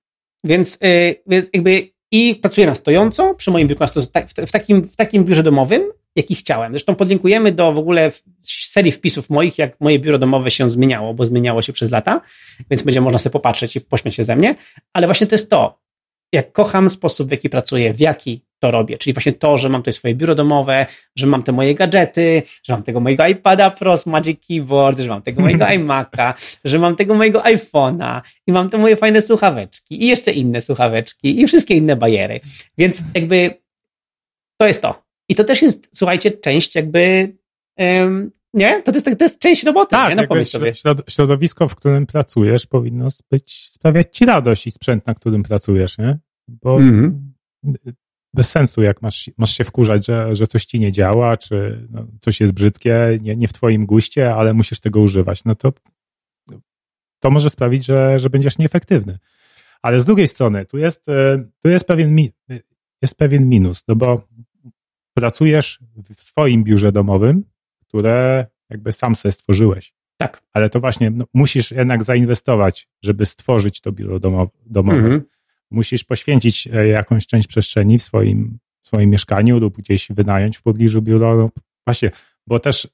[0.44, 3.84] Więc, y, więc jakby i pracuję na stojąco przy moim biurku,
[4.46, 5.82] w, takim, w takim biurze domowym,
[6.16, 6.72] jaki chciałem.
[6.72, 8.10] Zresztą podlinkujemy do w ogóle
[8.42, 12.20] serii wpisów moich, jak moje biuro domowe się zmieniało, bo zmieniało się przez lata,
[12.70, 14.54] więc będzie można sobie popatrzeć i pośmiać się ze mnie.
[14.92, 15.80] Ale właśnie to jest to.
[16.32, 18.98] Jak kocham sposób, w jaki pracuję, w jaki to robię.
[18.98, 22.72] Czyli właśnie to, że mam tutaj swoje biuro domowe, że mam te moje gadżety, że
[22.72, 26.96] mam tego mojego iPada Pro z Magic Keyboard, że mam tego mojego iMac'a, że mam
[26.96, 31.76] tego mojego iPhone'a i mam te moje fajne słuchaweczki i jeszcze inne słuchaweczki i wszystkie
[31.76, 32.40] inne bajery.
[32.78, 33.50] Więc jakby
[34.60, 35.02] to jest to.
[35.28, 37.32] I to też jest, słuchajcie, część jakby
[37.78, 38.82] um, nie?
[38.82, 39.90] To jest, to jest część roboty.
[39.90, 40.26] Tak, nie?
[40.30, 40.72] No, sobie.
[41.08, 46.18] środowisko, w którym pracujesz, powinno być, sprawiać ci radość i sprzęt, na którym pracujesz, nie?
[46.48, 47.32] Bo mm
[47.64, 47.80] -hmm.
[48.34, 52.06] Bez sensu, jak masz, masz się wkurzać, że, że coś ci nie działa, czy no,
[52.20, 55.72] coś jest brzydkie, nie, nie w twoim guście, ale musisz tego używać, no to
[57.20, 59.18] to może sprawić, że, że będziesz nieefektywny.
[59.82, 62.16] Ale z drugiej strony, tu jest, e, tu jest pewien,
[63.02, 64.28] jest pewien minus, no bo
[65.14, 65.80] pracujesz
[66.16, 67.44] w swoim biurze domowym,
[67.80, 69.92] które jakby sam sobie stworzyłeś.
[70.16, 70.42] Tak.
[70.52, 74.50] Ale to właśnie no, musisz jednak zainwestować, żeby stworzyć to biuro domowe.
[74.76, 75.22] Mhm.
[75.70, 80.62] Musisz poświęcić e, jakąś część przestrzeni w swoim, w swoim mieszkaniu lub gdzieś wynająć w
[80.62, 81.36] pobliżu biuro.
[81.36, 81.50] No,
[81.86, 82.10] właśnie,
[82.46, 82.88] bo też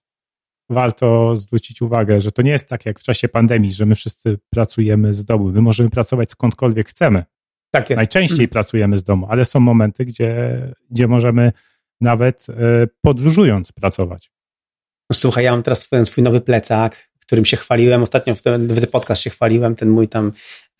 [0.70, 4.38] warto zwrócić uwagę, że to nie jest tak jak w czasie pandemii, że my wszyscy
[4.50, 5.52] pracujemy z domu.
[5.52, 7.24] My możemy pracować skądkolwiek chcemy.
[7.70, 7.96] Tak jest.
[7.96, 8.48] Najczęściej mhm.
[8.48, 10.60] pracujemy z domu, ale są momenty, gdzie,
[10.90, 11.52] gdzie możemy
[12.00, 12.54] nawet e,
[13.00, 14.30] podróżując pracować.
[15.12, 18.02] Słuchaj, ja mam teraz swój nowy plecak, którym się chwaliłem.
[18.02, 20.32] Ostatnio w ten, w ten podcast się chwaliłem, ten mój tam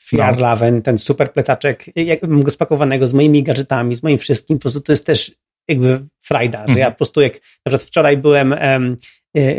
[0.06, 0.82] Fiar no.
[0.82, 1.84] ten super plecaczek,
[2.22, 4.58] mam go spakowanego z moimi gadżetami, z moim wszystkim.
[4.58, 5.32] Po prostu to jest też
[5.68, 6.92] jakby frajda, że ja mhm.
[6.92, 8.54] po prostu jak na przykład wczoraj byłem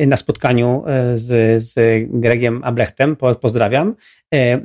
[0.08, 1.76] na spotkaniu e, z, z
[2.10, 3.96] Gregiem Ablechtem, po, pozdrawiam.
[4.34, 4.62] E,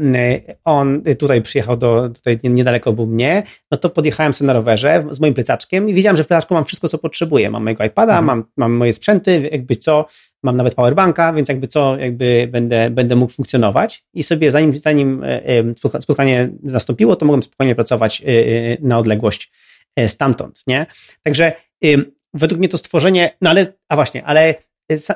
[0.65, 5.21] on tutaj przyjechał do, tutaj niedaleko był mnie, no to podjechałem sobie na rowerze z
[5.21, 7.51] moim plecaczkiem i wiedziałem, że w plecaczku mam wszystko, co potrzebuję.
[7.51, 8.27] Mam mojego iPada, mhm.
[8.27, 10.07] mam, mam moje sprzęty, jakby co,
[10.43, 15.23] mam nawet powerbanka, więc jakby co, jakby będę, będę mógł funkcjonować i sobie zanim, zanim
[16.01, 18.23] spotkanie nastąpiło, to mogłem spokojnie pracować
[18.81, 19.53] na odległość
[20.07, 20.87] stamtąd, nie?
[21.23, 21.53] Także
[22.35, 24.55] według mnie to stworzenie, no ale, a właśnie, ale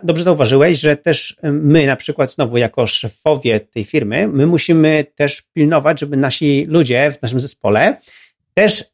[0.02, 5.42] dobrze zauważyłeś, że też my na przykład znowu jako szefowie tej firmy, my musimy też
[5.42, 8.00] pilnować, żeby nasi ludzie w naszym zespole
[8.55, 8.85] też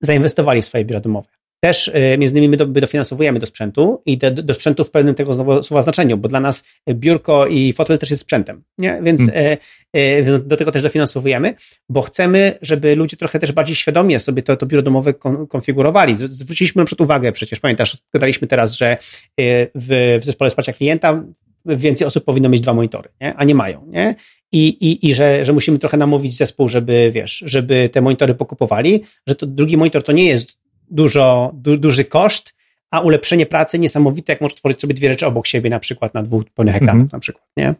[0.00, 4.02] zainwestowali w swoje biura domowe też e, między innymi my, do, my dofinansowujemy do sprzętu
[4.06, 7.72] i do, do sprzętu w pewnym tego znowu słowa znaczeniu, bo dla nas biurko i
[7.72, 9.00] fotel też jest sprzętem, nie?
[9.02, 9.58] więc hmm.
[9.94, 11.54] e, e, do tego też dofinansowujemy,
[11.88, 16.16] bo chcemy, żeby ludzie trochę też bardziej świadomie sobie to, to biuro domowe kon, konfigurowali.
[16.16, 18.96] Zwróciliśmy na przykład uwagę, przecież pamiętasz, gadaliśmy teraz, że
[19.74, 21.24] w, w zespole wsparcia klienta
[21.66, 23.34] więcej osób powinno mieć dwa monitory, nie?
[23.34, 23.86] a nie mają.
[23.86, 24.14] Nie?
[24.52, 29.02] I, i, i że, że musimy trochę namówić zespół, żeby, wiesz, żeby te monitory pokupowali,
[29.26, 30.61] że to drugi monitor to nie jest
[30.92, 32.54] dużo, du, duży koszt,
[32.90, 36.22] a ulepszenie pracy niesamowite, jak możesz tworzyć sobie dwie rzeczy obok siebie, na przykład na
[36.22, 37.12] dwóch pełnych ekranach, mm -hmm.
[37.12, 37.74] na przykład, nie?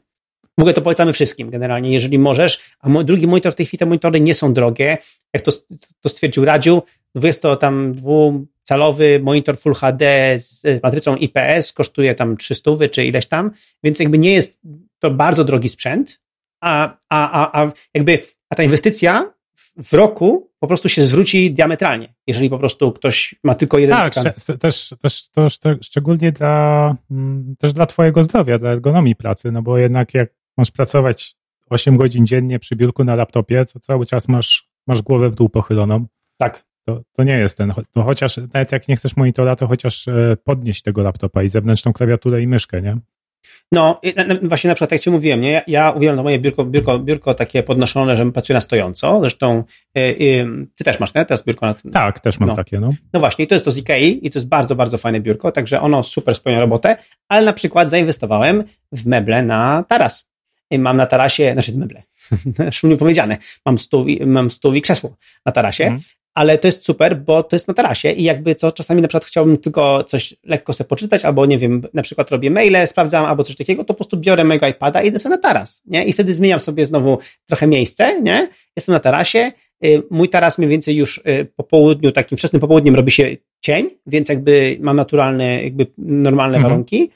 [0.59, 3.87] W ogóle to polecamy wszystkim generalnie, jeżeli możesz, a drugi monitor w tej chwili te
[3.87, 4.99] monitory nie są drogie,
[5.35, 5.53] jak to,
[6.01, 6.83] to stwierdził Radziu,
[7.15, 13.51] 20 tam dwucalowy monitor Full HD z matrycą IPS kosztuje tam 300 czy ileś tam,
[13.85, 14.61] więc jakby nie jest
[14.99, 16.21] to bardzo drogi sprzęt,
[16.61, 18.19] a, a, a, a jakby
[18.51, 19.33] a ta inwestycja
[19.77, 24.15] w roku po prostu się zwróci diametralnie, jeżeli po prostu ktoś ma tylko jeden Tak,
[24.61, 25.49] też, też to
[25.83, 30.71] szczególnie dla, mm, też dla twojego zdrowia, dla ergonomii pracy, no bo jednak jak masz
[30.71, 31.35] pracować
[31.71, 35.49] 8 godzin dziennie przy biurku na laptopie, to cały czas masz, masz głowę w dół
[35.49, 36.07] pochyloną.
[36.39, 36.65] Tak.
[36.85, 40.37] To, to nie jest ten, no chociaż nawet jak nie chcesz monitora, to chociaż e,
[40.45, 42.97] podnieść tego laptopa i zewnętrzną klawiaturę i myszkę, nie?
[43.73, 44.01] No,
[44.43, 45.51] właśnie na przykład, jak Ci mówiłem, nie?
[45.51, 49.21] ja, ja uwielbiam to moje biurko, biurko, biurko takie podnoszone, że pracuję na stojąco.
[49.21, 50.13] Zresztą yy,
[50.77, 51.25] Ty też masz, nie?
[51.25, 52.57] Teraz biurko na Tak, też mam no.
[52.57, 52.91] takie, no.
[53.13, 55.81] No właśnie, to jest to z Ikei i to jest bardzo, bardzo fajne biurko, także
[55.81, 56.97] ono super spełnia robotę,
[57.29, 60.33] ale na przykład zainwestowałem w meble na taras.
[60.71, 62.03] I mam na tarasie, znaczy meble,
[62.73, 66.01] szumnie powiedziane, mam stół, mam stół i krzesło na tarasie, mm
[66.35, 69.25] ale to jest super, bo to jest na tarasie i jakby co, czasami na przykład
[69.25, 73.45] chciałbym tylko coś lekko sobie poczytać, albo nie wiem, na przykład robię maile, sprawdzam, albo
[73.45, 76.05] coś takiego, to po prostu biorę mojego iPada i idę sobie na taras, nie?
[76.05, 78.49] I wtedy zmieniam sobie znowu trochę miejsce, nie?
[78.77, 79.53] Jestem na tarasie,
[79.85, 83.91] y, mój taras mniej więcej już y, po południu, takim wczesnym popołudniem robi się cień,
[84.07, 86.63] więc jakby mam naturalne, jakby normalne mhm.
[86.63, 87.11] warunki,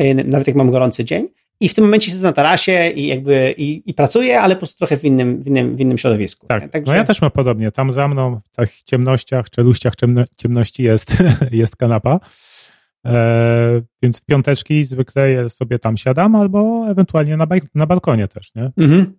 [0.00, 1.28] y, nawet jak mam gorący dzień
[1.60, 4.78] i w tym momencie siedzę na tarasie i jakby i, i pracuję, ale po prostu
[4.78, 6.46] trochę w innym, w innym, w innym środowisku.
[6.46, 6.92] Tak, Także...
[6.92, 7.72] no ja też mam podobnie.
[7.72, 9.94] Tam za mną w tych ciemnościach, czeluściach
[10.36, 11.16] ciemności jest,
[11.52, 12.20] jest kanapa.
[13.06, 18.70] E, więc w piąteczki zwykle sobie tam siadam, albo ewentualnie na, na balkonie też, nie?
[18.76, 19.18] Mhm.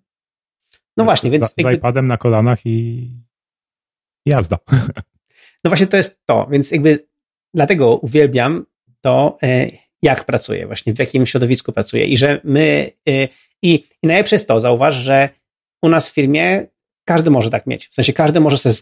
[0.97, 1.45] No właśnie, więc...
[1.45, 1.73] Z, jakby...
[1.73, 3.10] z iPadem na kolanach i
[4.26, 4.58] jazda.
[5.63, 7.08] No właśnie to jest to, więc jakby
[7.54, 8.65] dlatego uwielbiam
[9.02, 9.67] to, e,
[10.02, 13.28] jak pracuje, właśnie w jakim środowisku pracuje i że my, y,
[13.62, 15.30] i, i najlepsze jest to, zauważ, że
[15.82, 16.68] u nas w firmie
[17.08, 17.88] każdy może tak mieć.
[17.88, 18.76] W sensie każdy może sobie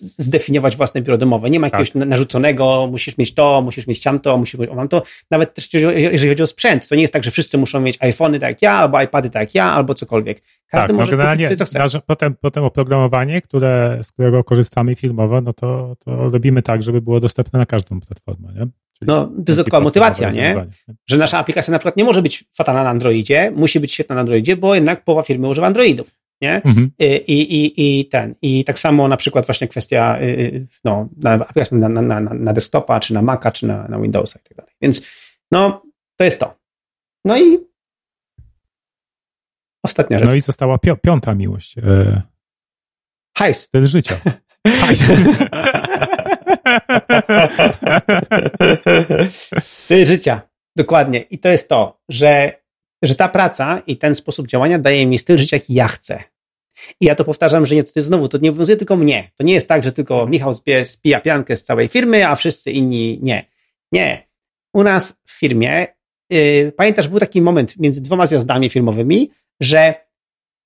[0.00, 1.50] zdefiniować własne biuro domowe.
[1.50, 2.08] Nie ma jakiegoś tak.
[2.08, 5.02] narzuconego, musisz mieć to, musisz mieć tamto, musisz mieć mam to.
[5.30, 8.38] Nawet też jeżeli chodzi o sprzęt, to nie jest tak, że wszyscy muszą mieć iPhony
[8.38, 10.42] tak jak ja, albo iPady tak jak ja, albo cokolwiek.
[10.66, 12.00] Każdy tak, może no generalnie sobie, co chce.
[12.06, 17.20] Potem, potem oprogramowanie, które, z którego korzystamy filmowo, no to, to robimy tak, żeby było
[17.20, 18.52] dostępne na każdą platformę.
[18.54, 18.66] Nie?
[19.00, 20.66] No, to jest dodatkowa motywacja, nie?
[21.06, 24.20] Że nasza aplikacja na przykład nie może być fatalna na Androidzie, musi być świetna na
[24.20, 26.62] Androidzie, bo jednak połowa firmy używa Androidów nie?
[26.64, 26.90] Mhm.
[26.98, 28.34] I, i, I ten.
[28.42, 31.38] I tak samo na przykład właśnie kwestia y, y, no, na,
[31.72, 34.72] na, na, na desktopa, czy na Maca, czy na, na Windowsa i tak dalej.
[34.80, 35.02] Więc
[35.52, 35.82] no,
[36.16, 36.54] to jest to.
[37.24, 37.58] No i
[39.84, 40.28] ostatnia rzecz.
[40.28, 41.78] No i została pi piąta miłość.
[41.78, 42.22] E...
[43.36, 43.60] Hajs.
[43.60, 44.16] Styl życia.
[44.80, 45.12] Hajs.
[49.62, 50.40] Styl życia.
[50.76, 51.20] Dokładnie.
[51.20, 52.60] I to jest to, że
[53.02, 56.22] że ta praca i ten sposób działania daje mi styl życia, jaki ja chcę.
[57.00, 59.30] I ja to powtarzam, że nie, to jest znowu, to nie obowiązuje tylko mnie.
[59.36, 60.54] To nie jest tak, że tylko Michał
[60.84, 63.46] spija piankę z całej firmy, a wszyscy inni nie.
[63.92, 64.28] Nie.
[64.74, 65.86] U nas w firmie,
[66.30, 69.30] yy, pamiętasz, był taki moment między dwoma zjazdami firmowymi,
[69.60, 69.94] że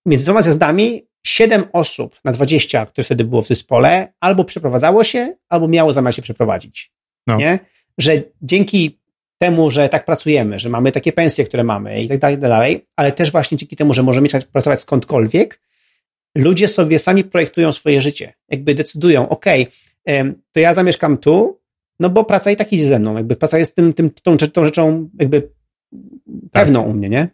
[0.06, 5.34] między dwoma zjazdami 7 osób na 20, które wtedy było w zespole, albo przeprowadzało się,
[5.48, 6.92] albo miało zamiar się przeprowadzić.
[7.26, 7.36] No.
[7.36, 7.58] Nie?
[7.98, 8.98] Że dzięki
[9.38, 12.86] temu, że tak pracujemy, że mamy takie pensje, które mamy i tak dalej, tak dalej,
[12.96, 15.60] ale też właśnie dzięki temu, że możemy pracować skądkolwiek,
[16.36, 18.34] ludzie sobie sami projektują swoje życie.
[18.48, 19.44] Jakby decydują, ok,
[20.52, 21.60] to ja zamieszkam tu,
[22.00, 23.16] no bo praca i tak idzie ze mną.
[23.16, 25.50] Jakby praca jest tym, tym, tą, tą rzeczą jakby tak.
[26.52, 27.28] pewną u mnie, nie?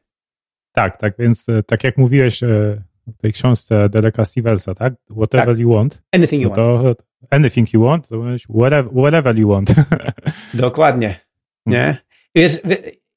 [0.72, 4.94] Tak, tak, więc e, tak jak mówiłeś e, w tej książce Dereka Stevensa, tak?
[5.10, 5.58] Whatever tak.
[5.58, 6.02] you want.
[6.12, 7.02] Anything you no to, want.
[7.30, 8.16] Anything you want, to
[8.48, 9.74] whatever, whatever you want.
[10.54, 11.20] Dokładnie.
[11.66, 11.96] Nie?
[12.34, 12.52] Wiesz,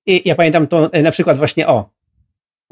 [0.05, 1.89] ja pamiętam to e, na przykład właśnie o,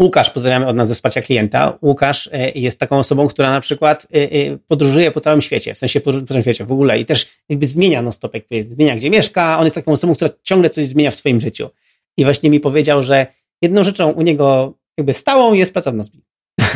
[0.01, 1.77] Łukasz, pozdrawiamy od nas ze wsparcia klienta.
[1.81, 6.01] Łukasz e, jest taką osobą, która na przykład e, podróżuje po całym świecie, w sensie
[6.01, 9.57] po całym świecie w ogóle i też jakby zmienia non stop, jakby zmienia gdzie mieszka.
[9.57, 11.69] On jest taką osobą, która ciągle coś zmienia w swoim życiu.
[12.17, 13.27] I właśnie mi powiedział, że
[13.61, 16.23] jedną rzeczą u niego jakby stałą jest praca w Nozbi.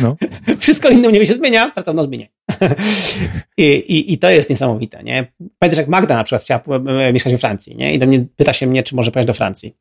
[0.02, 0.16] No.
[0.58, 2.28] Wszystko inne u niego się zmienia, Nozbi nie.
[3.56, 5.32] I, i, I to jest niesamowite, nie?
[5.58, 7.94] Pamiętasz, jak Magda na przykład chciała e, mieszkać we Francji, nie?
[7.94, 9.76] I do mnie pyta się mnie, czy może pojechać do Francji.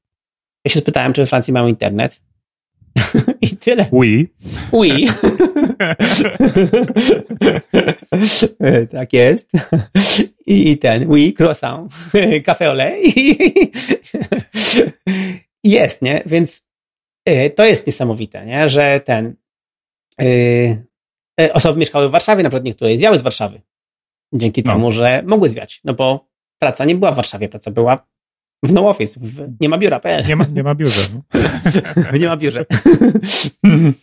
[0.65, 2.21] Ja się spytałem, czy we Francji mają internet.
[3.41, 3.85] I tyle.
[3.91, 4.27] Oui.
[4.71, 5.07] Oui.
[8.91, 9.51] tak jest.
[10.45, 11.91] I ten, oui, croissant,
[12.45, 13.15] café au lait.
[15.63, 16.23] Jest, nie?
[16.25, 16.67] Więc
[17.25, 18.69] e, to jest niesamowite, nie?
[18.69, 19.44] Że ten e, E,
[21.53, 23.61] osoby mieszkały w Warszawie, na przykład niektóre zwiały z Warszawy.
[24.33, 24.71] Dzięki no.
[24.73, 25.81] temu, że mogły zwiać.
[25.83, 28.07] No bo praca nie była w Warszawie, praca była
[28.63, 30.27] w no office, w nie ma biura.pl.
[30.27, 31.01] Nie ma, nie ma biurze.
[31.13, 31.21] No.
[32.19, 32.65] nie ma biurze.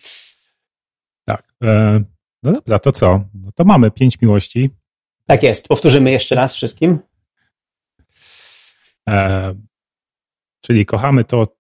[1.29, 1.55] tak.
[1.65, 2.03] E,
[2.43, 3.25] no dobra, to co?
[3.35, 4.71] No to mamy pięć miłości.
[5.27, 5.69] Tak jest.
[5.69, 6.99] Powtórzymy jeszcze raz wszystkim.
[9.09, 9.55] E,
[10.61, 11.57] czyli kochamy to,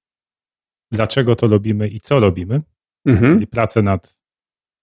[0.93, 2.61] dlaczego to robimy i co robimy.
[3.07, 3.35] Mhm.
[3.35, 4.22] Czyli pracę nad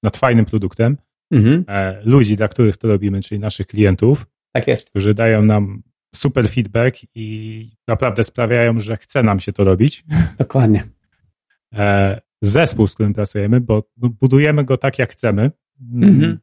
[0.04, 0.98] nad fajnym produktem,
[1.32, 1.66] mhm.
[1.68, 4.26] E, ludzi, dla których to robimy, czyli naszych klientów.
[4.54, 4.90] Tak jest.
[4.90, 5.82] Którzy dają nam
[6.16, 10.04] super feedback i naprawdę sprawiają, że chce nam się to robić.
[10.38, 10.88] Dokładnie.
[11.74, 15.52] E, zespół, z którym pracujemy, bo no, budujemy go tak, jak chcemy.
[15.94, 16.40] Mm, mhm.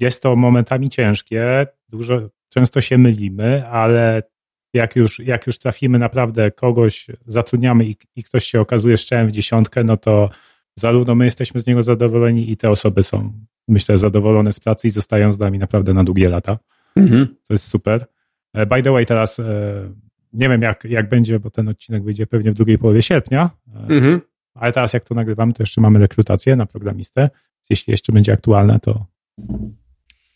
[0.00, 4.22] Jest to momentami ciężkie, dużo, często się mylimy, ale
[4.74, 9.32] jak już, jak już trafimy naprawdę kogoś, zatrudniamy i, i ktoś się okazuje szczęłem w
[9.32, 10.30] dziesiątkę, no to
[10.76, 13.32] zarówno my jesteśmy z niego zadowoleni i te osoby są,
[13.68, 16.58] myślę, zadowolone z pracy i zostają z nami naprawdę na długie lata.
[16.96, 17.36] Mhm.
[17.48, 18.06] To jest super.
[18.54, 19.44] E, by the way, teraz e,
[20.32, 23.78] nie wiem, jak, jak będzie, bo ten odcinek wyjdzie pewnie w drugiej połowie sierpnia, e,
[23.78, 24.20] mhm.
[24.54, 27.30] ale teraz jak to nagrywamy, to jeszcze mamy rekrutację na programistę.
[27.70, 29.06] Jeśli jeszcze będzie aktualne, to,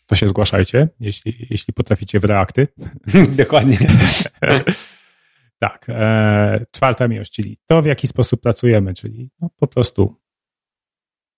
[0.05, 2.67] to się zgłaszajcie, jeśli, jeśli potraficie w reakty.
[3.37, 3.77] Dokładnie.
[5.59, 5.85] tak.
[5.89, 10.15] E, czwarta miłość, czyli to, w jaki sposób pracujemy, czyli no, po prostu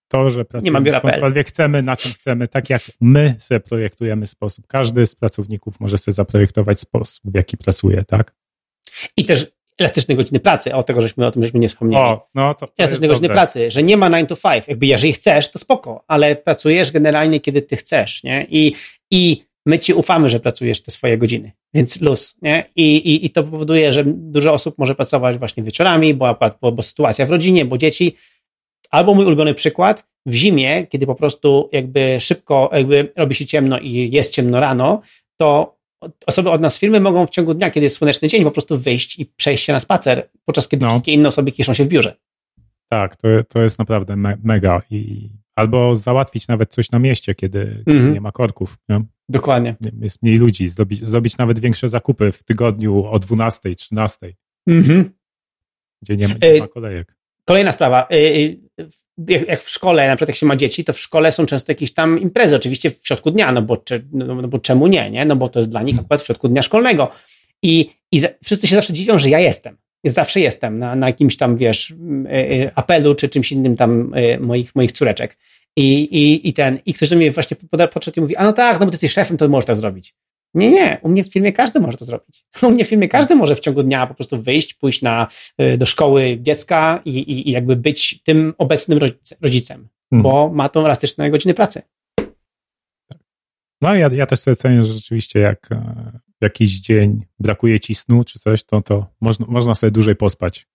[0.10, 4.68] to, że pracujemy skądkolwiek chcemy, na czym chcemy, tak jak my sobie projektujemy sposób.
[4.68, 8.36] Każdy z pracowników może sobie zaprojektować sposób, w jaki pracuje, tak?
[9.18, 12.04] I też elastyczne godziny pracy, o tego żeśmy o tym żeśmy nie wspomnieli.
[12.04, 13.36] O, no to, to elastyczne godziny dobre.
[13.36, 14.68] pracy, że nie ma 9 to 5.
[14.68, 18.48] Jakby jeżeli chcesz, to spoko, ale pracujesz generalnie, kiedy ty chcesz, nie?
[18.50, 18.74] I,
[19.12, 22.70] i my ci ufamy, że pracujesz te swoje godziny, więc luz, nie?
[22.76, 26.84] I, i, i to powoduje, że dużo osób może pracować właśnie wieczorami, bo, bo, bo
[26.84, 28.16] sytuacja w rodzinie, bo dzieci,
[28.90, 33.80] Albo mój ulubiony przykład, w zimie, kiedy po prostu jakby szybko jakby robi się ciemno
[33.80, 35.02] i jest ciemno rano,
[35.38, 35.80] to
[36.26, 39.20] osoby od nas firmy mogą w ciągu dnia, kiedy jest słoneczny dzień, po prostu wyjść
[39.20, 40.92] i przejść się na spacer, podczas kiedy no.
[40.92, 42.16] wszystkie inne osoby kiszą się w biurze.
[42.90, 44.82] Tak, to, to jest naprawdę me mega.
[44.92, 48.14] I, Albo załatwić nawet coś na mieście, kiedy, mhm.
[48.14, 48.78] nie ma korków.
[48.90, 49.02] Nie?
[49.30, 49.76] Dokładnie.
[50.02, 54.34] Jest mniej ludzi, zrobić, zrobić nawet większe zakupy w tygodniu o 12, 13.
[54.68, 55.12] Mhm.
[56.02, 57.19] Gdzie nie ma, nie ma kolejek.
[57.50, 58.08] Kolejna sprawa.
[58.12, 58.58] Y,
[59.30, 61.72] y, jak w szkole, na przykład jak się ma dzieci, to w szkole są często
[61.72, 65.26] jakieś tam imprezy, oczywiście w środku dnia, no bo, no, no bo czemu nie, nie?
[65.26, 67.12] No bo to jest dla nich akurat w środku dnia szkolnego.
[67.64, 69.78] I, i wszyscy się zawsze dziwią, że ja jestem.
[70.04, 74.92] Zawsze jestem na, na jakimś tam, wiesz, y, apelu czy czymś innym tam moich, moich
[74.92, 75.38] córeczek.
[75.76, 77.58] I, i, i ten, i ktoś do mnie właśnie
[77.94, 80.16] podszedł i mówi, a no tak, no bo ty jesteś szefem, to możesz tak zrobić.
[80.54, 81.00] Nie, nie.
[81.02, 82.46] U mnie w firmie każdy może to zrobić.
[82.68, 85.28] U mnie w firmie każdy może w ciągu dnia po prostu wyjść, pójść na,
[85.62, 89.00] y, do szkoły dziecka i, i, i jakby być tym obecnym
[89.42, 90.24] rodzicem, hmm.
[90.24, 91.82] bo ma tą elastyczne godziny pracy.
[93.82, 98.24] No ja, ja też sobie cenię, że rzeczywiście jak e, jakiś dzień brakuje ci snu
[98.24, 100.68] czy coś, to, to można, można sobie dłużej pospać.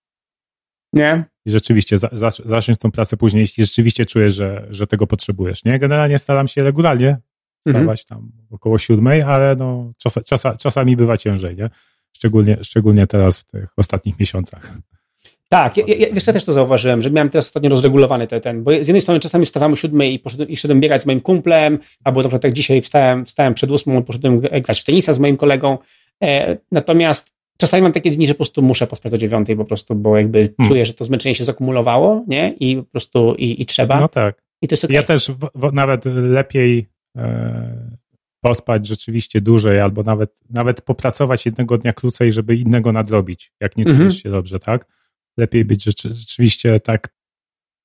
[0.92, 1.24] Nie?
[1.46, 5.64] I rzeczywiście za, za, zacząć tą pracę później, jeśli rzeczywiście czujesz, że, że tego potrzebujesz.
[5.64, 5.78] Nie?
[5.78, 7.16] Generalnie staram się regularnie
[7.66, 8.06] wstawać mhm.
[8.08, 11.70] tam około siódmej, ale no, czas, czas, czasami bywa ciężej, nie?
[12.16, 14.78] Szczególnie, szczególnie teraz w tych ostatnich miesiącach.
[15.48, 18.64] Tak, ja, ja, wiesz, ja też to zauważyłem, że miałem teraz ostatnio rozregulowany ten, ten
[18.64, 21.20] bo z jednej strony czasami wstawałem o siódmej i, poszedłem, i szedłem biegać z moim
[21.20, 25.14] kumplem, albo na przykład tak dzisiaj wstałem, wstałem przed ósmą i poszedłem grać w tenisa
[25.14, 25.78] z moim kolegą,
[26.22, 29.94] e, natomiast czasami mam takie dni, że po prostu muszę pospać do dziewiątej po prostu,
[29.94, 30.68] bo jakby hmm.
[30.68, 32.54] czuję, że to zmęczenie się zakumulowało, nie?
[32.60, 34.00] I po prostu i, i trzeba.
[34.00, 34.42] No tak.
[34.62, 34.94] I to jest okay.
[34.94, 36.86] Ja też w, w, nawet lepiej
[38.40, 43.84] pospać rzeczywiście dłużej, albo nawet, nawet popracować jednego dnia krócej, żeby innego nadrobić, jak nie
[43.84, 44.12] czujesz mhm.
[44.20, 44.86] się dobrze, tak?
[45.36, 47.08] Lepiej być rzeczywiście tak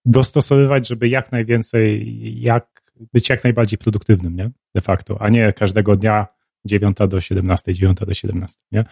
[0.05, 4.49] dostosowywać, żeby jak najwięcej, jak, być jak najbardziej produktywnym, nie?
[4.75, 6.27] De facto, a nie każdego dnia
[6.65, 8.83] 9 do 17, 9 do 17, nie?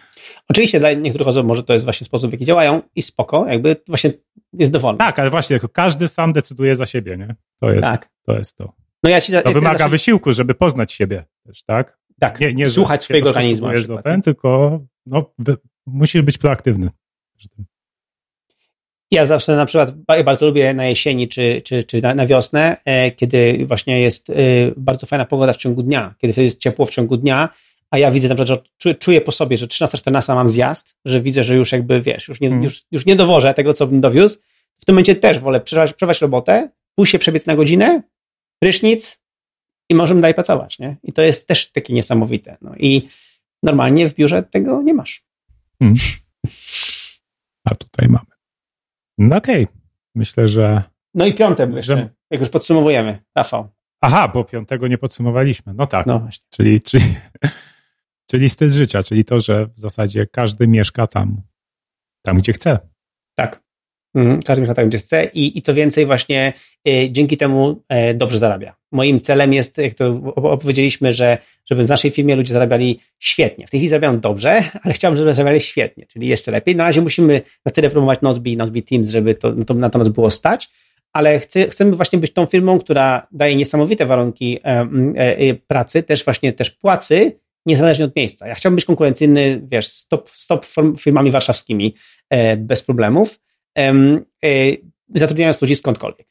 [0.48, 3.76] Oczywiście dla niektórych osób może to jest właśnie sposób, w jaki działają i spoko, jakby
[3.88, 4.12] właśnie
[4.52, 4.98] jest dowolny.
[4.98, 7.34] Tak, ale właśnie każdy sam decyduje za siebie, nie?
[7.60, 8.10] To jest tak.
[8.22, 8.38] to.
[8.38, 8.87] Jest to.
[9.02, 11.98] No ja ci, to wymaga ja wysiłku, żeby poznać siebie też, tak?
[12.20, 13.68] Tak, nie, nie słuchać swojego organizmu.
[13.88, 15.34] Do ten, tylko no,
[15.86, 16.90] musisz być proaktywny.
[19.10, 19.90] Ja zawsze na przykład
[20.24, 24.34] bardzo lubię na jesieni czy, czy, czy na, na wiosnę, e, kiedy właśnie jest e,
[24.76, 27.48] bardzo fajna pogoda w ciągu dnia, kiedy jest ciepło w ciągu dnia,
[27.90, 31.20] a ja widzę na przykład, że czuję, czuję po sobie, że 13-14 mam zjazd, że
[31.20, 32.64] widzę, że już jakby wiesz, już nie, hmm.
[32.64, 34.38] już, już nie dowożę tego, co bym dowiózł.
[34.78, 38.02] W tym momencie też wolę przerwać, przerwać robotę, pójść się przebiec na godzinę,
[38.58, 39.20] prysznic
[39.88, 40.96] i możemy dalej pracować, nie?
[41.02, 42.56] I to jest też takie niesamowite.
[42.60, 43.08] No i
[43.62, 45.24] normalnie w biurze tego nie masz.
[45.78, 45.96] Hmm.
[47.64, 48.26] A tutaj mamy.
[49.18, 49.64] No okej.
[49.64, 49.76] Okay.
[50.14, 50.82] Myślę, że...
[51.14, 52.10] No i piąte jeszcze, że...
[52.30, 53.22] jak już podsumowujemy.
[53.36, 53.68] Rafał.
[54.00, 55.74] Aha, bo piątego nie podsumowaliśmy.
[55.74, 56.06] No tak.
[56.06, 56.46] No właśnie.
[56.50, 57.04] Czyli, czyli,
[58.30, 61.42] czyli styl życia, czyli to, że w zasadzie każdy mieszka tam,
[62.22, 62.78] tam gdzie chce.
[63.34, 63.67] Tak.
[64.18, 66.52] Mhm, każdy mieszka tam, gdzie chce i, i co więcej właśnie
[66.88, 68.76] y, dzięki temu y, dobrze zarabia.
[68.92, 73.66] Moim celem jest, jak to opowiedzieliśmy, że żeby w naszej firmie ludzie zarabiali świetnie.
[73.66, 76.76] W tej chwili zarabiają dobrze, ale chciałbym, żeby zarabiali świetnie, czyli jeszcze lepiej.
[76.76, 80.70] Na razie musimy na tyle promować Nozbi i Teams, żeby to, to natomiast było stać,
[81.12, 86.52] ale chcę, chcemy właśnie być tą firmą, która daje niesamowite warunki e, pracy, też właśnie
[86.52, 88.48] też płacy, niezależnie od miejsca.
[88.48, 90.66] Ja chciałbym być konkurencyjny, wiesz, stop, stop
[90.98, 91.94] firmami warszawskimi
[92.56, 93.38] bez problemów
[95.14, 96.26] zatrudniając ludzi skądkolwiek.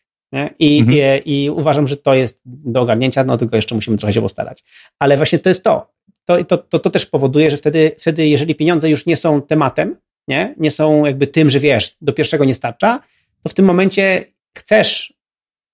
[0.59, 1.23] I, mhm.
[1.25, 4.63] i, I, uważam, że to jest do ogarnięcia, no tylko jeszcze musimy trochę się postarać.
[4.99, 5.93] Ale właśnie to jest to.
[6.25, 9.95] To, to, to, to też powoduje, że wtedy, wtedy, jeżeli pieniądze już nie są tematem,
[10.27, 10.55] nie?
[10.57, 12.99] nie są jakby tym, że wiesz, do pierwszego nie starcza,
[13.43, 14.25] to w tym momencie
[14.57, 15.13] chcesz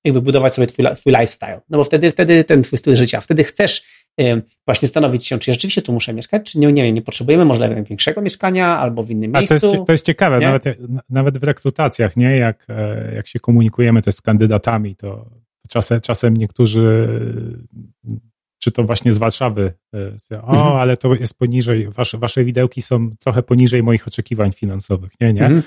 [0.03, 1.62] jakby budować sobie twój, twój lifestyle.
[1.69, 3.83] No bo wtedy, wtedy ten twój styl życia, wtedy chcesz
[4.65, 7.84] właśnie zastanowić się, czy ja rzeczywiście tu muszę mieszkać, czy nie, nie, nie potrzebujemy może
[7.84, 9.60] większego mieszkania albo w innym A miejscu.
[9.60, 10.63] To jest, to jest ciekawe, nawet,
[11.10, 12.38] nawet w rekrutacjach, nie?
[12.38, 15.30] Jak, e, jak się komunikujemy też z kandydatami, to
[15.69, 17.08] czasem, czasem niektórzy
[18.63, 19.73] czy to właśnie z Warszawy.
[20.32, 20.76] E, o, mhm.
[20.76, 25.12] ale to jest poniżej, wasze, wasze widełki są trochę poniżej moich oczekiwań finansowych.
[25.21, 25.45] Nie, nie.
[25.45, 25.63] Mhm.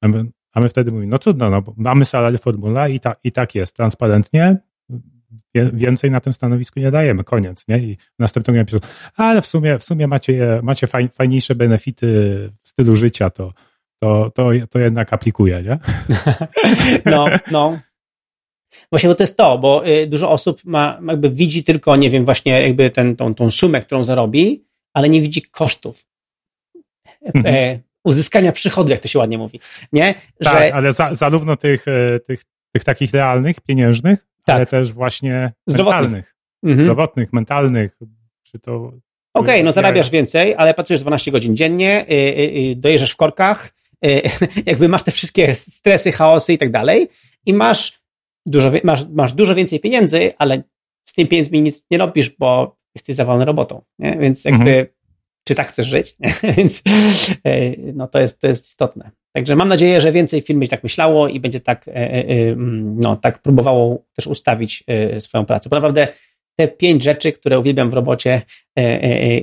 [0.00, 3.32] A, my, a my wtedy mówimy, no trudno, no, mamy salary formula i, ta, i
[3.32, 4.56] tak jest, transparentnie,
[5.72, 7.78] więcej na tym stanowisku nie dajemy, koniec, nie?
[7.78, 8.80] I następnego dnia
[9.16, 12.06] ale w sumie, w sumie macie, macie fajniejsze benefity
[12.62, 13.52] w stylu życia, to,
[14.02, 15.78] to, to, to jednak aplikuje, nie?
[17.12, 17.78] No, no.
[18.92, 22.24] Właśnie bo to jest to, bo y, dużo osób ma, jakby widzi tylko, nie wiem,
[22.24, 26.06] właśnie jakby ten, tą, tą sumę, którą zarobi, ale nie widzi kosztów.
[27.22, 27.54] Mhm.
[27.54, 29.60] E, uzyskania przychodu, jak to się ładnie mówi.
[29.92, 30.14] Nie?
[30.40, 30.50] Że...
[30.50, 34.56] Tak, ale za, zarówno tych, e, tych, tych takich realnych, pieniężnych, tak.
[34.56, 36.00] ale też właśnie zdrowotnych.
[36.00, 36.86] mentalnych, mhm.
[36.86, 37.98] zdrowotnych, mentalnych,
[38.42, 38.74] czy to...
[38.76, 39.00] Okej,
[39.34, 43.72] okay, no zarabiasz więcej, ale pracujesz 12 godzin dziennie, yy, dojeżdżasz w korkach,
[44.02, 44.22] yy,
[44.66, 47.08] jakby masz te wszystkie stresy, chaosy i tak dalej
[47.46, 48.00] i masz
[48.46, 50.62] dużo, masz, masz dużo więcej pieniędzy, ale
[51.04, 53.82] z tymi pieniędzmi nic nie robisz, bo jesteś zawalony robotą.
[53.98, 54.18] Nie?
[54.18, 54.86] Więc jakby, mhm.
[55.48, 56.16] Czy tak chcesz żyć?
[56.56, 56.82] Więc
[57.44, 59.10] e, no to jest, to jest istotne.
[59.32, 63.16] Także mam nadzieję, że więcej firm będzie tak myślało i będzie tak, e, mm, no,
[63.16, 64.84] tak próbowało też ustawić
[65.18, 65.68] swoją pracę.
[65.68, 66.08] Bo naprawdę
[66.58, 68.42] te pięć rzeczy, które uwielbiam w robocie,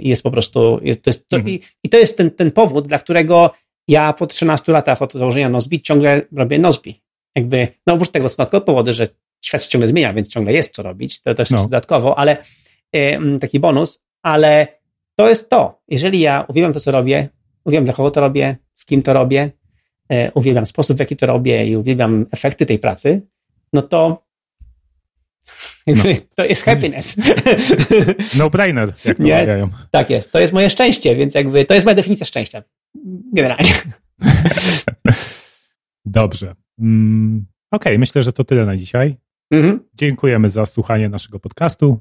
[0.01, 0.79] jest po prostu.
[0.83, 1.55] Jest, to jest, to, mhm.
[1.55, 3.51] i, i, to jest ten, ten powód, dla którego
[3.87, 7.01] ja po 13 latach od założenia Nozbi ciągle robię Nozbi.
[7.35, 9.07] Jakby, no oprócz tego są dodatkowe powody, że
[9.45, 11.57] świat się ciągle zmienia, więc ciągle jest co robić, to też no.
[11.57, 12.37] jest dodatkowo, ale
[12.95, 14.67] y, taki bonus, ale
[15.15, 15.81] to jest to.
[15.87, 17.29] Jeżeli ja uwielbiam to, co robię,
[17.63, 19.51] uwielbiam dla kogo to robię, z kim to robię,
[20.13, 23.21] y, uwielbiam sposób, w jaki to robię i uwielbiam efekty tej pracy,
[23.73, 24.25] no to
[25.87, 26.03] no.
[26.35, 27.15] To jest happiness.
[28.37, 29.69] No brainer, jak to mawiają.
[29.91, 30.31] Tak jest.
[30.31, 32.63] To jest moje szczęście, więc jakby to jest moja definicja szczęścia.
[33.33, 33.71] Generalnie.
[36.05, 36.55] Dobrze.
[36.79, 39.15] Mm, Okej, okay, myślę, że to tyle na dzisiaj.
[39.51, 39.79] Mhm.
[39.93, 41.99] Dziękujemy za słuchanie naszego podcastu.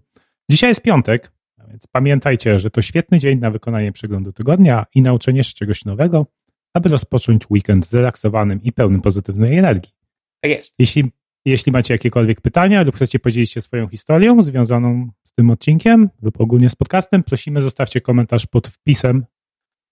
[0.50, 1.32] Dzisiaj jest piątek,
[1.70, 6.26] więc pamiętajcie, że to świetny dzień na wykonanie przeglądu tygodnia i nauczenie się czegoś nowego,
[6.74, 9.92] aby rozpocząć weekend zrelaksowanym i pełnym pozytywnej energii.
[10.40, 10.74] Tak jest.
[10.78, 11.10] Jeśli,
[11.44, 16.40] jeśli macie jakiekolwiek pytania lub chcecie podzielić się swoją historią związaną z tym odcinkiem lub
[16.40, 19.24] ogólnie z podcastem, prosimy zostawcie komentarz pod wpisem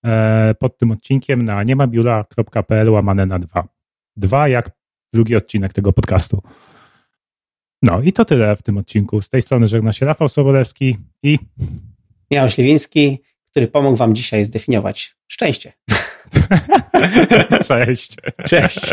[0.05, 3.69] e, pod tym odcinkiem na niemabiura.pl łamane na dwa.
[4.17, 4.71] Dwa jak
[5.13, 6.43] drugi odcinek tego podcastu.
[7.83, 9.23] No i to tyle w tym odcinku.
[9.23, 11.39] Z tej strony żegna się Rafał Sobolewski i
[12.31, 15.73] Michał Śliwiński, który pomógł wam dzisiaj zdefiniować szczęście.
[17.69, 18.17] Cześć.
[18.47, 18.91] Cześć.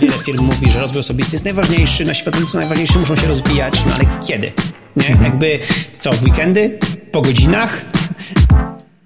[0.00, 3.94] Wiele firm mówi, że rozwój osobisty jest najważniejszy, nasi pracownicy najważniejsi muszą się rozwijać, no
[3.94, 4.52] ale kiedy?
[4.96, 5.24] Nie?
[5.24, 5.58] Jakby
[6.00, 6.78] co, w weekendy?
[7.12, 7.84] Po godzinach?